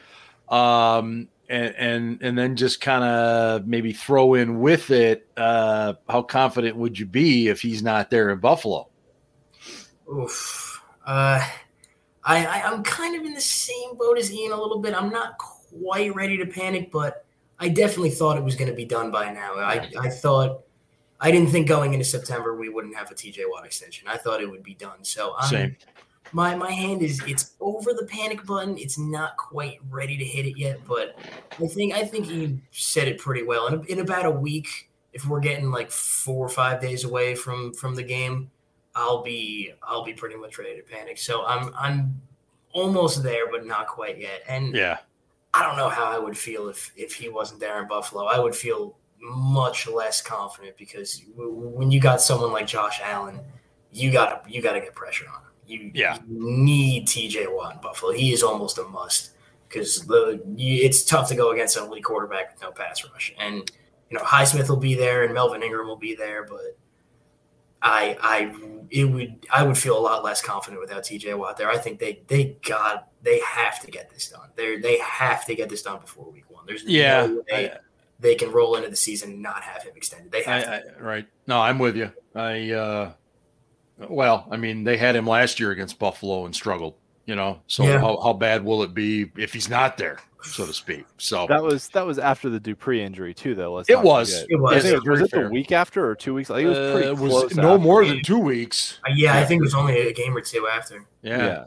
[0.49, 6.21] Um, and and and then just kind of maybe throw in with it uh, how
[6.21, 8.89] confident would you be if he's not there in Buffalo?
[10.11, 10.81] Oof.
[11.05, 11.39] Uh,
[12.23, 14.93] I, I I'm kind of in the same boat as Ian a little bit.
[14.93, 17.25] I'm not quite ready to panic, but
[17.59, 19.55] I definitely thought it was going to be done by now.
[19.55, 20.63] I I thought
[21.19, 24.07] I didn't think going into September we wouldn't have a TJ Watt extension.
[24.07, 25.03] I thought it would be done.
[25.03, 25.77] So I'm, Same
[26.31, 28.77] my my hand is it's over the panic button.
[28.77, 31.17] It's not quite ready to hit it yet, but
[31.61, 33.67] I think I think you said it pretty well.
[33.67, 37.73] In, in about a week, if we're getting like four or five days away from
[37.73, 38.51] from the game,
[38.95, 41.17] I'll be I'll be pretty much ready to panic.
[41.17, 42.21] So I'm I'm
[42.73, 44.43] almost there, but not quite yet.
[44.47, 44.97] And yeah,
[45.53, 48.25] I don't know how I would feel if if he wasn't there in Buffalo.
[48.25, 53.39] I would feel much less confident because when you got someone like Josh Allen,
[53.91, 55.46] you gotta you gotta get pressure on him.
[55.67, 56.17] You, yeah.
[56.29, 58.13] You need TJ Watt in Buffalo.
[58.13, 59.31] He is almost a must
[59.67, 60.05] because
[60.57, 63.33] it's tough to go against an elite quarterback with no pass rush.
[63.37, 63.69] And
[64.09, 66.77] you know Highsmith will be there and Melvin Ingram will be there, but
[67.81, 68.55] I I
[68.89, 71.69] it would I would feel a lot less confident without TJ Watt there.
[71.69, 74.49] I think they they got they have to get this done.
[74.55, 76.65] They they have to get this done before week one.
[76.65, 77.25] There's yeah.
[77.25, 77.77] No way I,
[78.19, 80.31] they can roll into the season and not have him extended.
[80.31, 81.27] They have I, I, right.
[81.45, 82.11] No, I'm with you.
[82.33, 83.13] I uh
[84.09, 86.95] well, I mean, they had him last year against Buffalo and struggled.
[87.25, 87.99] You know, so yeah.
[87.99, 91.05] how, how bad will it be if he's not there, so to speak?
[91.17, 93.73] So that was that was after the Dupree injury too, though.
[93.73, 94.45] Let's it was.
[94.49, 94.85] It was.
[94.85, 96.49] it was, was it the week after or two weeks?
[96.49, 98.99] I think it was pretty uh, it was no more than two weeks.
[99.05, 101.05] Uh, yeah, I think it was only a game or two after.
[101.21, 101.65] Yeah.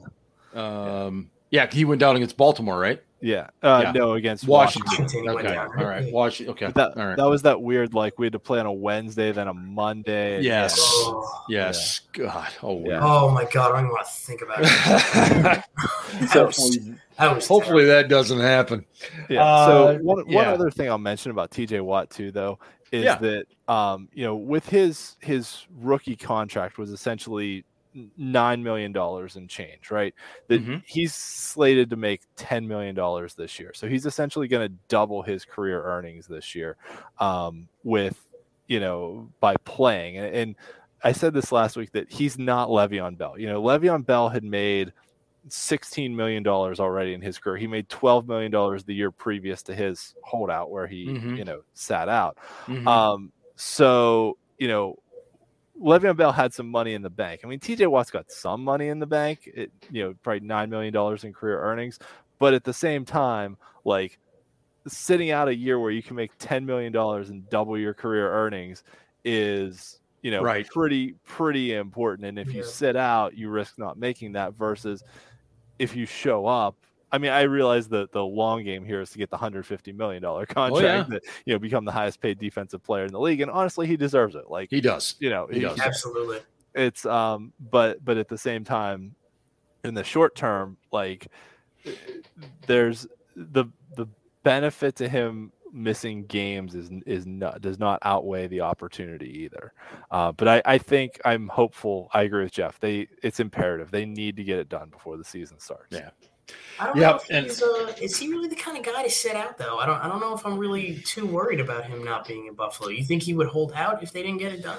[0.55, 1.05] yeah.
[1.05, 1.31] Um.
[1.51, 3.03] Yeah, he went down against Baltimore, right?
[3.21, 3.49] Yeah.
[3.62, 3.93] Uh, yeah.
[3.93, 5.05] No, against Washington.
[5.05, 5.29] Washington.
[5.29, 5.57] Okay.
[5.57, 6.12] All right.
[6.12, 6.55] Washington.
[6.55, 6.73] Okay.
[6.75, 7.16] That, All right.
[7.16, 10.41] that was that weird, like we had to play on a Wednesday, then a Monday.
[10.41, 10.77] Yes.
[10.81, 12.03] Oh, yes.
[12.16, 12.25] Yeah.
[12.25, 12.49] God.
[12.62, 13.01] Oh, yeah.
[13.03, 13.73] oh my God.
[13.73, 16.29] I don't even want to think about it.
[16.31, 16.81] so, was,
[17.18, 18.03] that was hopefully terrible.
[18.03, 18.85] that doesn't happen.
[19.29, 19.45] Yeah.
[19.45, 22.59] Uh, so one, one other thing I'll mention about TJ Watt too, though,
[22.93, 27.64] is that um, you know, with his his rookie contract was essentially
[28.16, 30.14] nine million dollars in change, right?
[30.49, 30.76] That mm-hmm.
[30.86, 35.22] he's slated to make ten million dollars this year, so he's essentially going to double
[35.22, 36.76] his career earnings this year,
[37.18, 38.18] um, with
[38.66, 40.16] you know by playing.
[40.16, 40.57] And, and,
[41.03, 43.38] I said this last week that he's not Le'Veon Bell.
[43.38, 44.93] You know, Le'Veon Bell had made
[45.49, 47.57] sixteen million dollars already in his career.
[47.57, 51.36] He made twelve million dollars the year previous to his holdout, where he mm-hmm.
[51.36, 52.36] you know sat out.
[52.66, 52.86] Mm-hmm.
[52.86, 54.99] Um, so you know
[55.81, 57.41] Le'Veon Bell had some money in the bank.
[57.43, 60.68] I mean, TJ Watt's got some money in the bank, it, you know, probably $9
[60.68, 61.99] million in career earnings.
[62.39, 64.18] But at the same time, like
[64.87, 68.85] sitting out a year where you can make $10 million and double your career earnings
[69.24, 70.66] is, you know, right.
[70.68, 72.28] pretty, pretty important.
[72.28, 72.59] And if yeah.
[72.59, 75.03] you sit out, you risk not making that versus
[75.78, 76.76] if you show up
[77.12, 79.92] I mean, I realize that the long game here is to get the hundred fifty
[79.92, 81.02] million dollar contract oh, yeah.
[81.08, 83.96] that you know become the highest paid defensive player in the league, and honestly, he
[83.96, 84.50] deserves it.
[84.50, 86.38] Like he does, you know, he, he does absolutely.
[86.74, 89.14] It's um, but but at the same time,
[89.84, 91.26] in the short term, like
[92.66, 93.06] there's
[93.36, 94.06] the the
[94.42, 99.72] benefit to him missing games is is not does not outweigh the opportunity either.
[100.11, 102.08] Uh, but I, I think I'm hopeful.
[102.12, 102.78] I agree with Jeff.
[102.80, 103.90] They it's imperative.
[103.90, 105.96] They need to get it done before the season starts.
[105.96, 106.11] Yeah.
[106.78, 107.22] I don't yep.
[107.30, 109.78] know if he's uh, is he really the kind of guy to sit out though?
[109.78, 112.55] I don't I don't know if I'm really too worried about him not being in
[112.55, 112.88] Buffalo.
[112.88, 114.78] You think he would hold out if they didn't get it done?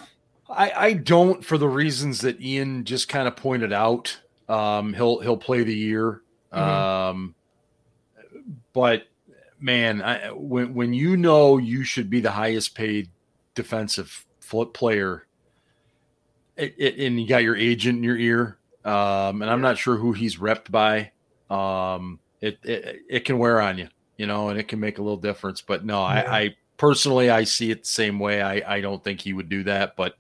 [0.50, 4.20] I, I don't for the reasons that Ian just kind of pointed out.
[4.50, 6.22] Um, he'll he'll play the year.
[6.52, 6.60] Mm-hmm.
[6.60, 7.36] Um,
[8.74, 9.08] but
[9.60, 13.10] man, I, when when you know you should be the highest paid
[13.54, 15.28] defensive flip player,
[16.58, 19.98] it, it, and you got your agent in your ear, um, and I'm not sure
[19.98, 21.12] who he's repped by
[21.52, 23.88] um, it, it, it can wear on you,
[24.18, 25.62] you know, and it can make a little difference.
[25.62, 26.06] But no, yeah.
[26.06, 28.42] I, I, personally I see it the same way.
[28.42, 30.16] I I don't think he would do that, but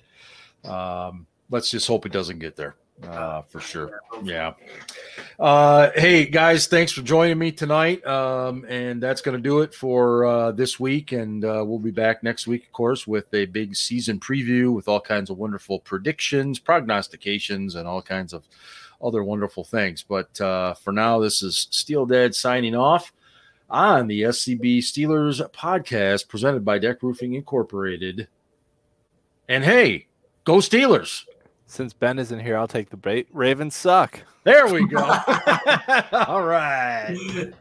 [0.64, 2.76] um, let's just hope it doesn't get there.
[3.04, 4.02] Uh, for sure.
[4.24, 4.54] Yeah.
[5.40, 8.06] Uh, hey guys, thanks for joining me tonight.
[8.06, 11.12] Um, and that's going to do it for uh, this week.
[11.12, 14.88] And uh, we'll be back next week, of course, with a big season preview with
[14.88, 18.44] all kinds of wonderful predictions, prognostications, and all kinds of
[19.04, 20.04] other wonderful things.
[20.04, 23.14] But uh, for now, this is Steel Dad signing off
[23.70, 28.28] on the SCB Steelers podcast presented by Deck Roofing Incorporated.
[29.47, 30.08] And hey,
[30.43, 31.24] go Steelers!
[31.66, 33.28] Since Ben isn't here, I'll take the bait.
[33.32, 34.20] Ravens suck.
[34.43, 34.97] There we go.
[36.12, 37.54] All right.